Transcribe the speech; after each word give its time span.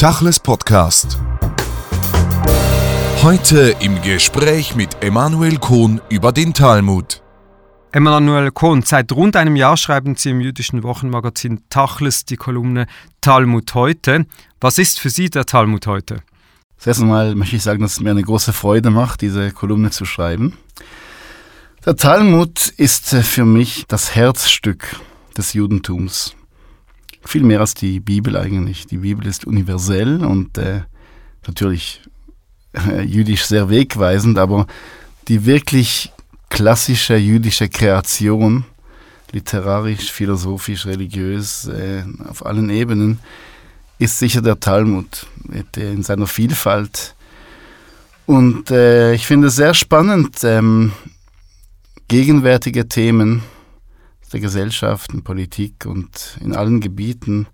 Tachles 0.00 0.40
Podcast. 0.40 1.18
Heute 3.22 3.76
im 3.80 4.00
Gespräch 4.00 4.74
mit 4.74 5.02
Emanuel 5.02 5.58
Kohn 5.58 6.00
über 6.08 6.32
den 6.32 6.54
Talmud. 6.54 7.22
Emanuel 7.92 8.50
Kohn, 8.50 8.80
seit 8.80 9.12
rund 9.12 9.36
einem 9.36 9.56
Jahr 9.56 9.76
schreiben 9.76 10.16
Sie 10.16 10.30
im 10.30 10.40
jüdischen 10.40 10.82
Wochenmagazin 10.84 11.64
Tachles 11.68 12.24
die 12.24 12.36
Kolumne 12.36 12.86
Talmud 13.20 13.74
heute. 13.74 14.24
Was 14.58 14.78
ist 14.78 15.00
für 15.00 15.10
Sie 15.10 15.28
der 15.28 15.44
Talmud 15.44 15.86
heute? 15.86 16.22
Zuerst 16.78 17.02
einmal 17.02 17.34
möchte 17.34 17.56
ich 17.56 17.62
sagen, 17.62 17.82
dass 17.82 17.92
es 17.92 18.00
mir 18.00 18.12
eine 18.12 18.22
große 18.22 18.54
Freude 18.54 18.88
macht, 18.88 19.20
diese 19.20 19.50
Kolumne 19.50 19.90
zu 19.90 20.06
schreiben. 20.06 20.56
Der 21.84 21.96
Talmud 21.96 22.68
ist 22.78 23.10
für 23.10 23.44
mich 23.44 23.84
das 23.86 24.14
Herzstück 24.14 24.96
des 25.36 25.52
Judentums. 25.52 26.36
Viel 27.22 27.42
mehr 27.42 27.60
als 27.60 27.74
die 27.74 28.00
Bibel 28.00 28.36
eigentlich. 28.36 28.86
Die 28.86 28.98
Bibel 28.98 29.26
ist 29.26 29.46
universell 29.46 30.24
und 30.24 30.56
äh, 30.58 30.82
natürlich 31.46 32.02
äh, 32.72 33.02
jüdisch 33.02 33.44
sehr 33.44 33.68
wegweisend, 33.68 34.38
aber 34.38 34.66
die 35.28 35.44
wirklich 35.44 36.12
klassische 36.48 37.16
jüdische 37.16 37.68
Kreation, 37.68 38.64
literarisch, 39.32 40.10
philosophisch, 40.10 40.86
religiös, 40.86 41.66
äh, 41.66 42.02
auf 42.28 42.44
allen 42.44 42.70
Ebenen, 42.70 43.20
ist 43.98 44.18
sicher 44.18 44.42
der 44.42 44.58
Talmud 44.58 45.26
äh, 45.52 45.92
in 45.92 46.02
seiner 46.02 46.26
Vielfalt. 46.26 47.14
Und 48.26 48.70
äh, 48.70 49.12
ich 49.12 49.26
finde 49.26 49.48
es 49.48 49.56
sehr 49.56 49.74
spannend, 49.74 50.38
ähm, 50.42 50.92
gegenwärtige 52.08 52.88
Themen 52.88 53.42
der 54.32 54.40
Gesellschaft, 54.40 55.12
in 55.12 55.22
Politik 55.22 55.86
und 55.86 56.38
in 56.40 56.54
allen 56.54 56.80
Gebieten 56.80 57.46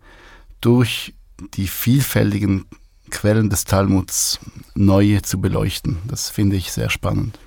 durch 0.60 1.14
die 1.54 1.68
vielfältigen 1.68 2.64
Quellen 3.10 3.50
des 3.50 3.64
Talmuds 3.64 4.40
neu 4.74 5.20
zu 5.20 5.40
beleuchten. 5.40 5.98
Das 6.06 6.30
finde 6.30 6.56
ich 6.56 6.72
sehr 6.72 6.90
spannend. 6.90 7.38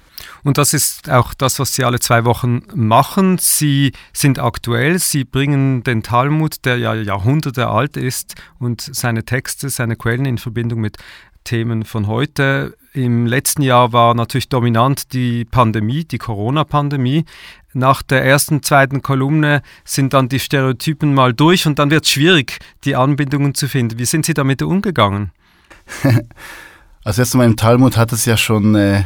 Und 0.44 0.58
das 0.58 0.74
ist 0.74 1.10
auch 1.10 1.34
das, 1.34 1.60
was 1.60 1.74
Sie 1.74 1.84
alle 1.84 2.00
zwei 2.00 2.26
Wochen 2.26 2.62
machen. 2.74 3.38
Sie 3.40 3.92
sind 4.14 4.40
aktuell, 4.40 5.00
Sie 5.00 5.24
bringen 5.24 5.84
den 5.84 6.04
Talmud, 6.04 6.66
der 6.66 6.78
ja 6.78 6.94
Jahrhunderte 6.94 7.68
alt 7.68 7.98
ist, 7.98 8.36
und 8.58 8.82
seine 8.82 9.26
Texte, 9.26 9.70
seine 9.70 9.96
Quellen 9.96 10.26
in 10.26 10.38
Verbindung 10.38 10.82
mit 10.82 10.98
Themen 11.44 11.84
von 11.84 12.08
heute. 12.08 12.76
Im 12.94 13.26
letzten 13.26 13.62
Jahr 13.62 13.94
war 13.94 14.14
natürlich 14.14 14.50
dominant 14.50 15.14
die 15.14 15.46
Pandemie, 15.46 16.06
die 16.06 16.18
Corona-Pandemie. 16.18 17.26
Nach 17.74 18.02
der 18.02 18.24
ersten, 18.26 18.64
zweiten 18.64 19.02
Kolumne 19.02 19.62
sind 19.86 20.14
dann 20.14 20.28
die 20.28 20.40
Stereotypen 20.40 21.14
mal 21.14 21.34
durch 21.34 21.68
und 21.68 21.78
dann 21.78 21.92
wird 21.92 22.06
es 22.06 22.12
schwierig, 22.12 22.58
die 22.84 22.96
Anbindungen 22.96 23.54
zu 23.54 23.68
finden. 23.68 24.00
Wie 24.00 24.06
sind 24.06 24.26
Sie 24.26 24.34
damit 24.34 24.62
umgegangen? 24.62 25.32
also 27.04 27.22
erst 27.22 27.36
einmal 27.36 27.48
im 27.48 27.58
Talmud 27.58 27.96
hat 27.96 28.12
es 28.12 28.26
ja 28.26 28.38
schon 28.38 28.74
äh, 28.76 29.04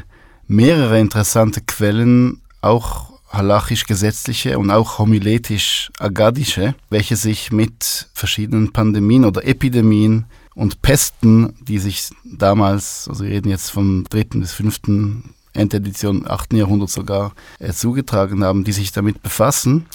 mehrere 0.47 0.99
interessante 0.99 1.61
Quellen, 1.61 2.41
auch 2.61 3.11
halachisch-gesetzliche 3.33 4.57
und 4.59 4.71
auch 4.71 4.99
homiletisch-agadische, 4.99 6.75
welche 6.89 7.15
sich 7.15 7.51
mit 7.51 8.07
verschiedenen 8.13 8.71
Pandemien 8.71 9.25
oder 9.25 9.45
Epidemien 9.45 10.25
und 10.55 10.81
Pesten, 10.81 11.55
die 11.61 11.79
sich 11.79 12.09
damals, 12.23 13.07
also 13.09 13.23
wir 13.23 13.31
reden 13.31 13.49
jetzt 13.49 13.71
vom 13.71 14.05
dritten 14.05 14.39
bis 14.39 14.53
fünften 14.53 15.33
Endedition, 15.53 16.27
achten 16.27 16.55
Jahrhundert 16.55 16.89
sogar, 16.89 17.33
äh, 17.59 17.71
zugetragen 17.71 18.43
haben, 18.43 18.63
die 18.63 18.71
sich 18.71 18.91
damit 18.91 19.21
befassen. 19.21 19.85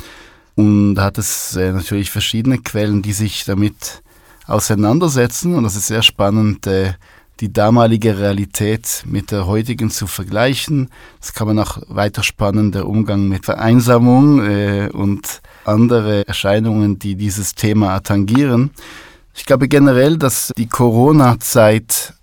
Und 0.55 0.97
da 0.97 1.05
hat 1.05 1.19
es 1.19 1.57
äh, 1.57 1.73
natürlich 1.73 2.11
verschiedene 2.11 2.59
Quellen, 2.59 3.03
die 3.03 3.13
sich 3.13 3.45
damit 3.45 4.03
auseinandersetzen. 4.47 5.55
Und 5.55 5.65
das 5.65 5.77
ist 5.77 5.87
sehr 5.87 6.03
spannend, 6.03 6.67
äh, 6.67 6.95
die 7.41 7.53
damalige 7.53 8.19
Realität 8.19 9.05
mit 9.07 9.31
der 9.31 9.47
heutigen 9.47 9.91
zu 9.91 10.07
vergleichen. 10.07 10.91
Das 11.21 11.35
kann 11.35 11.47
man 11.47 11.59
auch 11.61 11.79
weiter 11.89 12.23
spannen, 12.23 12.73
der 12.73 12.89
Umgang 12.89 13.29
mit 13.29 13.45
Vereinsamung 13.45 14.45
äh, 14.45 14.89
und 14.93 15.41
andere 15.65 16.27
Erscheinungen, 16.27 16.99
die 16.99 17.15
dieses 17.15 17.55
Thema 17.55 18.01
tangieren. 18.01 18.71
Ich 19.37 19.47
glaube 19.47 19.69
generell, 19.69 20.19
dass 20.19 20.53
die 20.57 20.67
Corona-Zeit 20.67 22.15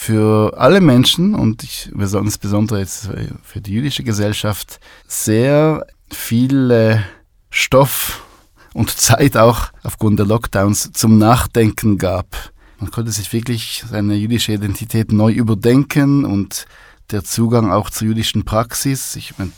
für 0.00 0.54
alle 0.56 0.80
Menschen 0.80 1.34
und 1.34 1.62
ich, 1.62 1.90
insbesondere 1.92 2.78
jetzt 2.78 3.10
für 3.42 3.60
die 3.60 3.72
jüdische 3.72 4.02
Gesellschaft 4.02 4.80
sehr 5.06 5.86
viel 6.10 7.04
Stoff 7.50 8.24
und 8.72 8.88
Zeit 8.88 9.36
auch 9.36 9.66
aufgrund 9.82 10.18
der 10.18 10.24
Lockdowns 10.24 10.92
zum 10.92 11.18
Nachdenken 11.18 11.98
gab. 11.98 12.50
Man 12.78 12.90
konnte 12.90 13.12
sich 13.12 13.30
wirklich 13.34 13.84
seine 13.90 14.14
jüdische 14.14 14.52
Identität 14.52 15.12
neu 15.12 15.32
überdenken 15.32 16.24
und 16.24 16.64
der 17.10 17.22
Zugang 17.22 17.70
auch 17.70 17.90
zur 17.90 18.08
jüdischen 18.08 18.46
Praxis. 18.46 19.16
Ich 19.16 19.36
meine, 19.36 19.52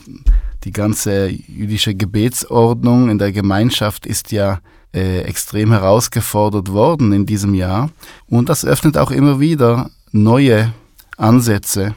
die 0.64 0.72
ganze 0.72 1.28
jüdische 1.28 1.94
Gebetsordnung 1.94 3.10
in 3.10 3.18
der 3.18 3.30
Gemeinschaft 3.30 4.06
ist 4.06 4.32
ja 4.32 4.58
äh, 4.92 5.20
extrem 5.20 5.70
herausgefordert 5.70 6.72
worden 6.72 7.12
in 7.12 7.26
diesem 7.26 7.54
Jahr. 7.54 7.90
Und 8.26 8.48
das 8.48 8.64
öffnet 8.64 8.98
auch 8.98 9.12
immer 9.12 9.38
wieder 9.38 9.88
neue 10.12 10.72
Ansätze. 11.16 11.94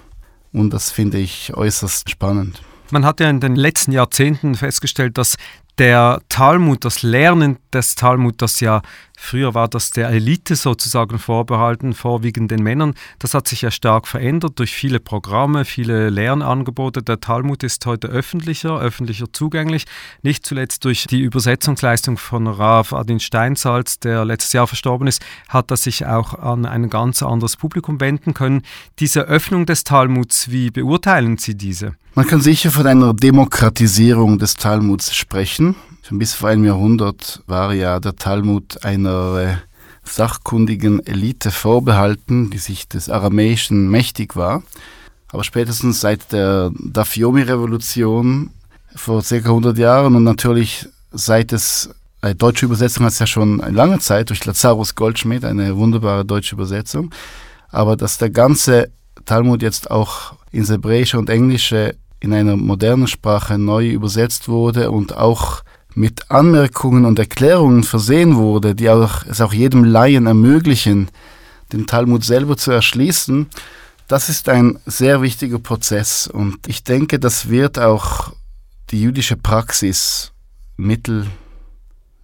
Und 0.52 0.72
das 0.72 0.92
finde 0.92 1.18
ich 1.18 1.54
äußerst 1.54 2.10
spannend. 2.10 2.62
Man 2.92 3.06
hat 3.06 3.20
ja 3.20 3.30
in 3.30 3.40
den 3.40 3.56
letzten 3.56 3.92
Jahrzehnten 3.92 4.56
festgestellt, 4.56 5.18
dass 5.18 5.36
der 5.78 6.22
Talmud, 6.30 6.86
das 6.86 7.04
Lernen 7.04 7.58
des 7.74 7.96
Talmud, 7.96 8.42
das 8.42 8.60
ja 8.62 8.82
früher 9.26 9.54
war 9.54 9.68
das 9.68 9.92
der 9.92 10.10
Elite 10.10 10.56
sozusagen 10.56 11.20
vorbehalten, 11.20 11.94
vorwiegend 11.94 12.52
den 12.52 12.64
Männern, 12.64 12.94
das 13.20 13.34
hat 13.34 13.48
sich 13.48 13.62
ja 13.62 13.72
stark 13.72 14.08
verändert 14.08 14.60
durch 14.60 14.74
viele 14.74 15.00
Programme, 15.00 15.66
viele 15.66 16.10
Lernangebote. 16.10 17.04
Der 17.04 17.20
Talmud 17.20 17.64
ist 17.64 17.86
heute 17.86 18.08
öffentlicher, 18.08 18.80
öffentlicher 18.80 19.32
zugänglich, 19.34 19.86
nicht 20.22 20.46
zuletzt 20.46 20.86
durch 20.86 21.08
die 21.08 21.22
Übersetzungsleistung 21.22 22.18
von 22.18 22.48
Rav 22.48 22.94
Adin 22.94 23.20
Steinsalz, 23.20 24.00
der 24.00 24.26
letztes 24.26 24.54
Jahr 24.54 24.68
verstorben 24.68 25.08
ist, 25.08 25.24
hat 25.50 25.72
er 25.72 25.78
sich 25.78 26.06
auch 26.06 26.34
an 26.40 26.66
ein 26.66 26.90
ganz 26.90 27.24
anderes 27.24 27.58
Publikum 27.58 28.00
wenden 28.00 28.34
können. 28.34 28.62
Diese 29.00 29.22
Öffnung 29.22 29.66
des 29.66 29.84
Talmuds, 29.84 30.52
wie 30.52 30.72
beurteilen 30.72 31.38
Sie 31.38 31.56
diese? 31.56 31.96
Man 32.14 32.28
kann 32.28 32.40
sicher 32.40 32.72
von 32.72 32.88
einer 32.88 33.14
Demokratisierung 33.14 34.40
des 34.40 34.54
Talmuds 34.54 35.14
sprechen. 35.14 35.76
Schon 36.08 36.20
bis 36.20 36.36
vor 36.36 36.50
einem 36.50 36.66
Jahrhundert 36.66 37.42
war 37.48 37.74
ja 37.74 38.00
der 38.00 38.16
Talmud 38.16 38.86
einer 38.86 39.40
äh, 39.40 39.56
sachkundigen 40.04 41.04
Elite 41.04 41.50
vorbehalten, 41.50 42.52
die 42.52 42.60
sich 42.60 42.88
des 42.88 43.10
Aramäischen 43.10 43.90
mächtig 43.90 44.36
war. 44.36 44.62
Aber 45.30 45.44
spätestens 45.44 46.02
seit 46.02 46.32
der 46.32 46.70
Dafyomi-Revolution 46.78 48.52
vor 48.96 49.24
circa 49.24 49.50
100 49.50 49.80
Jahren 49.80 50.16
und 50.16 50.24
natürlich 50.24 50.88
seit 51.12 51.52
es 51.52 51.90
eine 52.22 52.34
äh, 52.34 52.36
deutsche 52.36 52.68
Übersetzung 52.68 53.08
hat 53.08 53.14
es 53.14 53.20
ja 53.20 53.26
schon 53.26 53.58
lange 53.58 53.98
Zeit 53.98 54.30
durch 54.30 54.46
Lazarus 54.46 54.94
Goldschmidt, 54.94 55.44
eine 55.44 55.76
wunderbare 55.76 56.24
deutsche 56.24 56.54
Übersetzung. 56.54 57.10
Aber 57.70 57.98
dass 57.98 58.20
der 58.20 58.30
ganze 58.30 58.92
Talmud 59.26 59.64
jetzt 59.64 59.90
auch 59.90 60.36
ins 60.52 60.70
Hebräische 60.70 61.18
und 61.18 61.32
Englische 61.32 61.96
in 62.20 62.32
einer 62.32 62.58
modernen 62.58 63.08
Sprache 63.08 63.58
neu 63.58 63.90
übersetzt 63.90 64.48
wurde 64.48 64.92
und 64.92 65.18
auch 65.18 65.64
mit 65.96 66.30
Anmerkungen 66.30 67.06
und 67.06 67.18
Erklärungen 67.18 67.84
versehen 67.84 68.36
wurde, 68.36 68.76
die 68.76 68.90
auch, 68.90 69.26
es 69.26 69.42
auch 69.42 69.54
jedem 69.54 69.84
Laien 69.84 70.28
ermöglichen, 70.28 71.10
den 71.72 71.88
Talmud 71.88 72.24
selber 72.24 72.58
zu 72.58 72.72
erschließen, 72.72 73.48
das 74.08 74.30
ist 74.30 74.50
ein 74.50 74.78
sehr 74.86 75.22
wichtiger 75.22 75.58
Prozess 75.58 76.28
und 76.28 76.68
ich 76.68 76.84
denke, 76.84 77.18
das 77.18 77.50
wird 77.50 77.80
auch 77.80 78.34
die 78.92 79.02
jüdische 79.02 79.36
Praxis 79.36 80.32
mittel- 80.78 81.28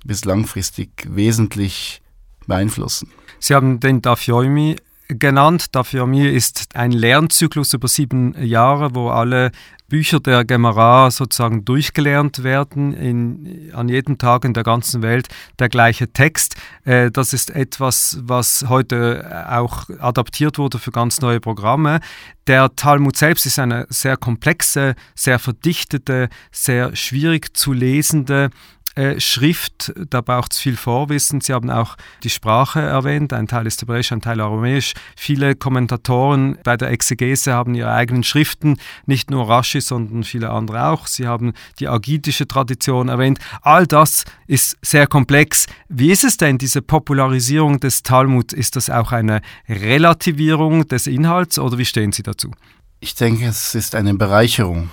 bis 0.03 0.25
langfristig 0.25 1.07
wesentlich 1.09 2.01
beeinflussen. 2.47 3.11
Sie 3.39 3.55
haben 3.55 3.79
den 3.79 4.01
Dafyomi 4.01 4.75
genannt. 5.19 5.75
Dafyomi 5.75 6.27
ist 6.27 6.75
ein 6.75 6.91
Lernzyklus 6.91 7.73
über 7.73 7.87
sieben 7.87 8.35
Jahre, 8.43 8.95
wo 8.95 9.09
alle 9.09 9.51
Bücher 9.91 10.21
der 10.21 10.45
Gemara 10.45 11.11
sozusagen 11.11 11.65
durchgelernt 11.65 12.43
werden, 12.43 12.93
in, 12.93 13.71
an 13.73 13.89
jedem 13.89 14.17
Tag 14.17 14.45
in 14.45 14.53
der 14.53 14.63
ganzen 14.63 15.01
Welt 15.01 15.27
der 15.59 15.67
gleiche 15.67 16.13
Text. 16.13 16.55
Äh, 16.85 17.11
das 17.11 17.33
ist 17.33 17.49
etwas, 17.49 18.17
was 18.21 18.65
heute 18.69 19.45
auch 19.49 19.89
adaptiert 19.99 20.57
wurde 20.57 20.79
für 20.79 20.91
ganz 20.91 21.19
neue 21.19 21.41
Programme. 21.41 21.99
Der 22.47 22.73
Talmud 22.75 23.17
selbst 23.17 23.45
ist 23.45 23.59
eine 23.59 23.85
sehr 23.89 24.15
komplexe, 24.15 24.95
sehr 25.13 25.39
verdichtete, 25.39 26.29
sehr 26.53 26.95
schwierig 26.95 27.55
zu 27.57 27.73
lesende 27.73 28.49
äh, 28.95 29.19
Schrift, 29.19 29.93
da 30.09 30.21
braucht 30.21 30.53
es 30.53 30.59
viel 30.59 30.75
Vorwissen. 30.75 31.39
Sie 31.39 31.53
haben 31.53 31.69
auch 31.69 31.95
die 32.23 32.29
Sprache 32.29 32.81
erwähnt, 32.81 33.31
ein 33.31 33.47
Teil 33.47 33.65
ist 33.65 33.81
hebräisch, 33.81 34.11
ein 34.11 34.21
Teil 34.21 34.41
aramäisch. 34.41 34.93
Viele 35.15 35.55
Kommentatoren 35.55 36.57
bei 36.63 36.75
der 36.75 36.89
Exegese 36.89 37.53
haben 37.53 37.73
ihre 37.73 37.93
eigenen 37.93 38.23
Schriften, 38.23 38.77
nicht 39.05 39.31
nur 39.31 39.47
Rashi, 39.47 39.79
sondern 39.79 40.23
viele 40.23 40.49
andere 40.49 40.87
auch. 40.87 41.07
Sie 41.07 41.27
haben 41.27 41.53
die 41.79 41.87
agitische 41.87 42.47
Tradition 42.47 43.07
erwähnt. 43.07 43.39
All 43.61 43.87
das 43.87 44.25
ist 44.47 44.77
sehr 44.81 45.07
komplex. 45.07 45.67
Wie 45.87 46.11
ist 46.11 46.23
es 46.23 46.37
denn, 46.37 46.57
diese 46.57 46.81
Popularisierung 46.81 47.79
des 47.79 48.03
Talmud? 48.03 48.51
Ist 48.51 48.75
das 48.75 48.89
auch 48.89 49.11
eine 49.11 49.41
Relativierung 49.69 50.87
des 50.87 51.07
Inhalts 51.07 51.59
oder 51.59 51.77
wie 51.77 51.85
stehen 51.85 52.11
Sie 52.11 52.23
dazu? 52.23 52.51
Ich 52.99 53.15
denke, 53.15 53.45
es 53.45 53.73
ist 53.73 53.95
eine 53.95 54.13
Bereicherung 54.13 54.91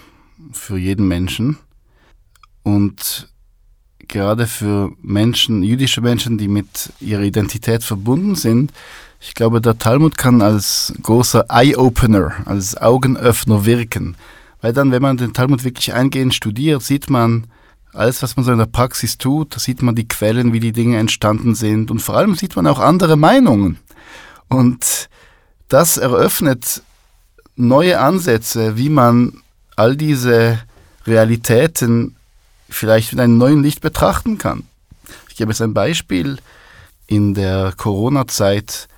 für 0.52 0.78
jeden 0.78 1.08
Menschen. 1.08 1.58
Und 2.62 3.28
gerade 4.08 4.46
für 4.46 4.92
Menschen, 5.02 5.62
jüdische 5.62 6.00
Menschen, 6.00 6.38
die 6.38 6.48
mit 6.48 6.92
ihrer 7.00 7.22
Identität 7.22 7.84
verbunden 7.84 8.34
sind, 8.34 8.72
ich 9.20 9.34
glaube, 9.34 9.60
der 9.60 9.78
Talmud 9.78 10.16
kann 10.16 10.42
als 10.42 10.94
großer 11.02 11.46
Eye-Opener, 11.48 12.32
als 12.44 12.76
Augenöffner 12.76 13.64
wirken. 13.64 14.16
Weil 14.60 14.72
dann, 14.72 14.92
wenn 14.92 15.02
man 15.02 15.16
den 15.16 15.32
Talmud 15.32 15.64
wirklich 15.64 15.92
eingehend 15.92 16.34
studiert, 16.34 16.82
sieht 16.82 17.10
man 17.10 17.46
alles, 17.92 18.22
was 18.22 18.36
man 18.36 18.44
so 18.44 18.52
in 18.52 18.58
der 18.58 18.66
Praxis 18.66 19.18
tut, 19.18 19.56
da 19.56 19.58
sieht 19.58 19.82
man 19.82 19.94
die 19.94 20.06
Quellen, 20.06 20.52
wie 20.52 20.60
die 20.60 20.72
Dinge 20.72 20.98
entstanden 20.98 21.54
sind 21.54 21.90
und 21.90 22.00
vor 22.00 22.16
allem 22.16 22.34
sieht 22.34 22.54
man 22.54 22.66
auch 22.66 22.78
andere 22.78 23.16
Meinungen. 23.16 23.78
Und 24.48 25.08
das 25.68 25.96
eröffnet 25.96 26.82
neue 27.56 27.98
Ansätze, 27.98 28.76
wie 28.76 28.88
man 28.88 29.42
all 29.76 29.96
diese 29.96 30.60
Realitäten 31.06 32.14
vielleicht 32.68 33.12
mit 33.12 33.20
einem 33.20 33.38
neuen 33.38 33.62
Licht 33.62 33.80
betrachten 33.80 34.38
kann. 34.38 34.64
Ich 35.28 35.36
gebe 35.36 35.52
es 35.52 35.60
ein 35.60 35.74
Beispiel. 35.74 36.38
In 37.06 37.34
der 37.34 37.72
Corona-Zeit 37.76 38.88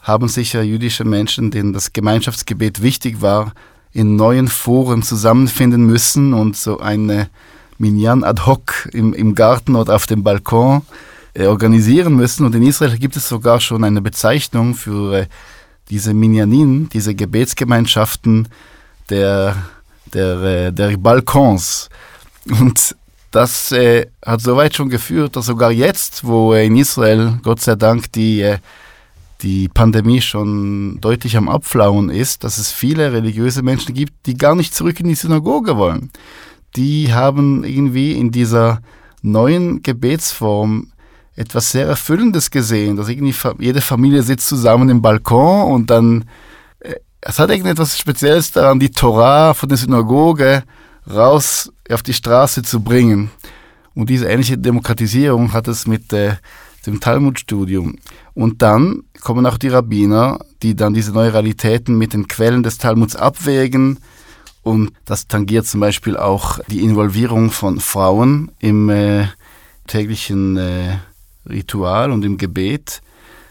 haben 0.00 0.28
sicher 0.28 0.62
jüdische 0.62 1.04
Menschen, 1.04 1.50
denen 1.50 1.72
das 1.72 1.92
Gemeinschaftsgebet 1.92 2.80
wichtig 2.80 3.20
war, 3.20 3.52
in 3.92 4.16
neuen 4.16 4.48
Foren 4.48 5.02
zusammenfinden 5.02 5.84
müssen 5.84 6.32
und 6.32 6.56
so 6.56 6.78
eine 6.78 7.28
Minyan 7.78 8.24
ad 8.24 8.42
hoc 8.46 8.88
im, 8.92 9.12
im 9.12 9.34
Garten 9.34 9.74
oder 9.74 9.96
auf 9.96 10.06
dem 10.06 10.22
Balkon 10.22 10.82
äh, 11.34 11.46
organisieren 11.46 12.14
müssen. 12.14 12.46
Und 12.46 12.54
in 12.54 12.62
Israel 12.62 12.96
gibt 12.98 13.16
es 13.16 13.28
sogar 13.28 13.60
schon 13.60 13.84
eine 13.84 14.00
Bezeichnung 14.00 14.74
für 14.74 15.20
äh, 15.20 15.26
diese 15.90 16.14
Minyanin, 16.14 16.88
diese 16.88 17.14
Gebetsgemeinschaften 17.14 18.48
der, 19.10 19.56
der, 20.12 20.42
äh, 20.42 20.72
der 20.72 20.96
Balkons. 20.96 21.88
Und 22.48 22.96
das 23.30 23.72
äh, 23.72 24.06
hat 24.24 24.40
soweit 24.40 24.74
schon 24.74 24.88
geführt, 24.88 25.36
dass 25.36 25.46
sogar 25.46 25.70
jetzt, 25.70 26.24
wo 26.24 26.54
äh, 26.54 26.66
in 26.66 26.76
Israel, 26.76 27.38
Gott 27.42 27.60
sei 27.60 27.74
Dank, 27.74 28.12
die, 28.12 28.40
äh, 28.40 28.58
die 29.42 29.68
Pandemie 29.68 30.20
schon 30.20 31.00
deutlich 31.00 31.36
am 31.36 31.48
Abflauen 31.48 32.08
ist, 32.08 32.44
dass 32.44 32.58
es 32.58 32.72
viele 32.72 33.12
religiöse 33.12 33.62
Menschen 33.62 33.94
gibt, 33.94 34.26
die 34.26 34.36
gar 34.36 34.54
nicht 34.54 34.74
zurück 34.74 35.00
in 35.00 35.08
die 35.08 35.14
Synagoge 35.14 35.76
wollen. 35.76 36.10
Die 36.76 37.12
haben 37.12 37.64
irgendwie 37.64 38.12
in 38.12 38.30
dieser 38.30 38.80
neuen 39.22 39.82
Gebetsform 39.82 40.92
etwas 41.34 41.70
sehr 41.70 41.86
Erfüllendes 41.86 42.50
gesehen, 42.50 42.96
dass 42.96 43.08
irgendwie 43.08 43.34
jede 43.58 43.82
Familie 43.82 44.22
sitzt 44.22 44.48
zusammen 44.48 44.88
im 44.88 45.02
Balkon 45.02 45.72
und 45.72 45.90
dann, 45.90 46.24
äh, 46.80 46.94
es 47.20 47.38
hat 47.38 47.50
irgendetwas 47.50 47.98
Spezielles 47.98 48.52
daran, 48.52 48.80
die 48.80 48.90
Torah 48.90 49.52
von 49.52 49.68
der 49.68 49.76
Synagoge 49.76 50.62
raus 51.08 51.72
auf 51.90 52.02
die 52.02 52.12
Straße 52.12 52.62
zu 52.62 52.80
bringen. 52.80 53.30
Und 53.94 54.10
diese 54.10 54.26
ähnliche 54.26 54.58
Demokratisierung 54.58 55.52
hat 55.52 55.68
es 55.68 55.86
mit 55.86 56.12
äh, 56.12 56.36
dem 56.86 57.00
Talmudstudium. 57.00 57.96
Und 58.34 58.62
dann 58.62 59.02
kommen 59.20 59.46
auch 59.46 59.58
die 59.58 59.68
Rabbiner, 59.68 60.38
die 60.62 60.76
dann 60.76 60.94
diese 60.94 61.12
neuen 61.12 61.30
Realitäten 61.30 61.96
mit 61.96 62.12
den 62.12 62.28
Quellen 62.28 62.62
des 62.62 62.78
Talmuds 62.78 63.16
abwägen. 63.16 63.98
Und 64.62 64.92
das 65.04 65.28
tangiert 65.28 65.66
zum 65.66 65.80
Beispiel 65.80 66.16
auch 66.16 66.58
die 66.68 66.82
Involvierung 66.82 67.50
von 67.50 67.80
Frauen 67.80 68.50
im 68.58 68.88
äh, 68.88 69.28
täglichen 69.86 70.56
äh, 70.56 70.98
Ritual 71.48 72.10
und 72.10 72.24
im 72.24 72.36
Gebet. 72.36 73.00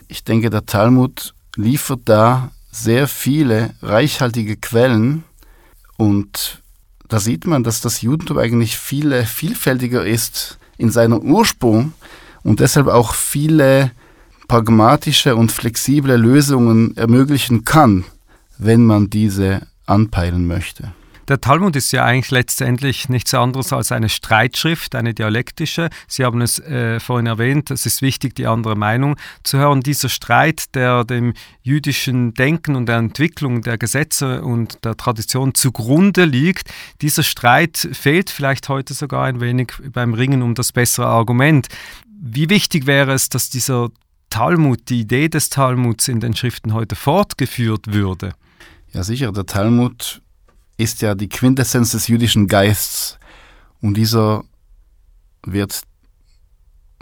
Ich 0.08 0.24
denke, 0.24 0.50
der 0.50 0.66
Talmud 0.66 1.34
liefert 1.56 2.02
da 2.06 2.52
sehr 2.72 3.08
viele 3.08 3.74
reichhaltige 3.82 4.58
Quellen 4.58 5.24
und 5.98 6.62
da 7.08 7.20
sieht 7.20 7.46
man, 7.46 7.64
dass 7.64 7.82
das 7.82 8.02
Judentum 8.02 8.38
eigentlich 8.38 8.78
viel 8.78 9.24
vielfältiger 9.26 10.06
ist 10.06 10.58
in 10.78 10.90
seinem 10.90 11.20
Ursprung 11.20 11.94
und 12.44 12.60
deshalb 12.60 12.88
auch 12.88 13.14
viele 13.14 13.92
pragmatische 14.48 15.36
und 15.36 15.52
flexible 15.52 16.16
Lösungen 16.16 16.96
ermöglichen 16.98 17.66
kann, 17.66 18.04
wenn 18.58 18.86
man 18.86 19.10
diese 19.10 19.62
anpeilen 19.86 20.48
möchte. 20.48 20.94
Der 21.28 21.42
Talmud 21.42 21.76
ist 21.76 21.92
ja 21.92 22.06
eigentlich 22.06 22.30
letztendlich 22.30 23.10
nichts 23.10 23.34
anderes 23.34 23.74
als 23.74 23.92
eine 23.92 24.10
Streitschrift, 24.10 24.94
eine 24.94 25.16
dialektische. 25.16 25.90
Sie 26.08 26.24
haben 26.24 26.40
es 26.42 26.60
äh, 26.60 27.00
vorhin 27.00 27.26
erwähnt, 27.26 27.72
es 27.72 27.88
ist 27.88 28.04
wichtig, 28.04 28.36
die 28.36 28.46
andere 28.46 28.76
Meinung 28.76 29.16
zu 29.42 29.58
hören. 29.58 29.82
Dieser 29.82 30.10
Streit, 30.10 30.76
der 30.76 31.04
dem 31.04 31.34
jüdischen 31.64 32.36
Denken 32.36 32.76
und 32.76 32.86
der 32.86 32.98
Entwicklung 32.98 33.64
der 33.64 33.80
Gesetze 33.80 34.44
und 34.44 34.86
der 34.86 34.98
Tradition 34.98 35.56
zugrunde 35.56 36.26
liegt, 36.26 36.70
dieser 37.02 37.24
Streit 37.24 37.90
fehlt 37.94 38.30
vielleicht 38.30 38.70
heute 38.70 38.94
sogar 38.94 39.26
ein 39.26 39.42
wenig 39.42 39.74
beim 39.92 40.14
Ringen 40.14 40.44
um 40.44 40.54
das 40.54 40.74
bessere 40.74 41.08
Argument. 41.08 41.70
Wie 42.22 42.52
wichtig 42.52 42.86
wäre 42.86 43.14
es, 43.14 43.30
dass 43.30 43.50
dieser 43.50 43.90
Talmud, 44.30 44.90
die 44.90 45.00
Idee 45.00 45.28
des 45.28 45.50
Talmuds 45.50 46.08
in 46.08 46.20
den 46.20 46.36
Schriften 46.36 46.74
heute 46.74 46.96
fortgeführt 46.96 47.94
würde? 47.94 48.34
Ja, 48.94 49.04
sicher. 49.04 49.32
Der 49.32 49.46
Talmud 49.46 50.22
ist 50.78 51.02
ja 51.02 51.16
die 51.16 51.30
Quintessenz 51.30 51.92
des 51.92 52.08
jüdischen 52.08 52.48
Geists. 52.48 53.18
Und 53.82 53.96
dieser 53.96 54.44
wird 55.44 55.82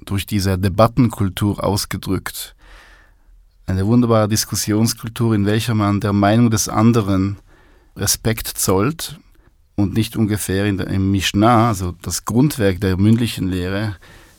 durch 0.06 0.26
diese 0.26 0.58
Debattenkultur 0.58 1.64
ausgedrückt. 1.64 2.56
Eine 3.66 3.86
wunderbare 3.86 4.28
Diskussionskultur, 4.28 5.34
in 5.34 5.46
welcher 5.46 5.74
man 5.74 6.02
der 6.02 6.14
Meinung 6.14 6.52
des 6.52 6.68
anderen 6.68 7.38
Respekt 7.96 8.48
zollt 8.48 9.20
und 9.76 9.94
nicht 9.94 10.18
ungefähr 10.18 10.66
in 10.66 10.78
der, 10.78 10.88
im 10.88 11.12
Mishnah, 11.12 11.70
also 11.70 11.94
das 12.02 12.26
Grundwerk 12.26 12.82
der 12.82 12.98
mündlichen 12.98 13.48
Lehre, 13.48 13.96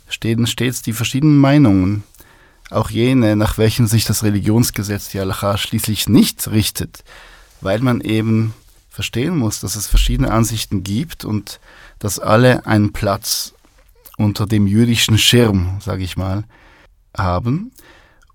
stehen 0.08 0.46
stets 0.46 0.82
die 0.82 0.92
verschiedenen 0.92 1.38
Meinungen, 1.38 2.04
auch 2.70 2.90
jene, 2.90 3.36
nach 3.36 3.58
welchen 3.58 3.86
sich 3.86 4.04
das 4.04 4.22
Religionsgesetz, 4.22 5.08
die 5.08 5.20
Allah 5.20 5.56
schließlich 5.56 6.08
nicht 6.08 6.48
richtet, 6.48 7.04
weil 7.60 7.80
man 7.80 8.00
eben 8.00 8.52
verstehen 8.94 9.36
muss, 9.36 9.58
dass 9.58 9.74
es 9.74 9.88
verschiedene 9.88 10.30
Ansichten 10.30 10.84
gibt 10.84 11.24
und 11.24 11.58
dass 11.98 12.20
alle 12.20 12.64
einen 12.64 12.92
Platz 12.92 13.52
unter 14.16 14.46
dem 14.46 14.68
jüdischen 14.68 15.18
Schirm, 15.18 15.78
sage 15.80 16.04
ich 16.04 16.16
mal, 16.16 16.44
haben. 17.16 17.72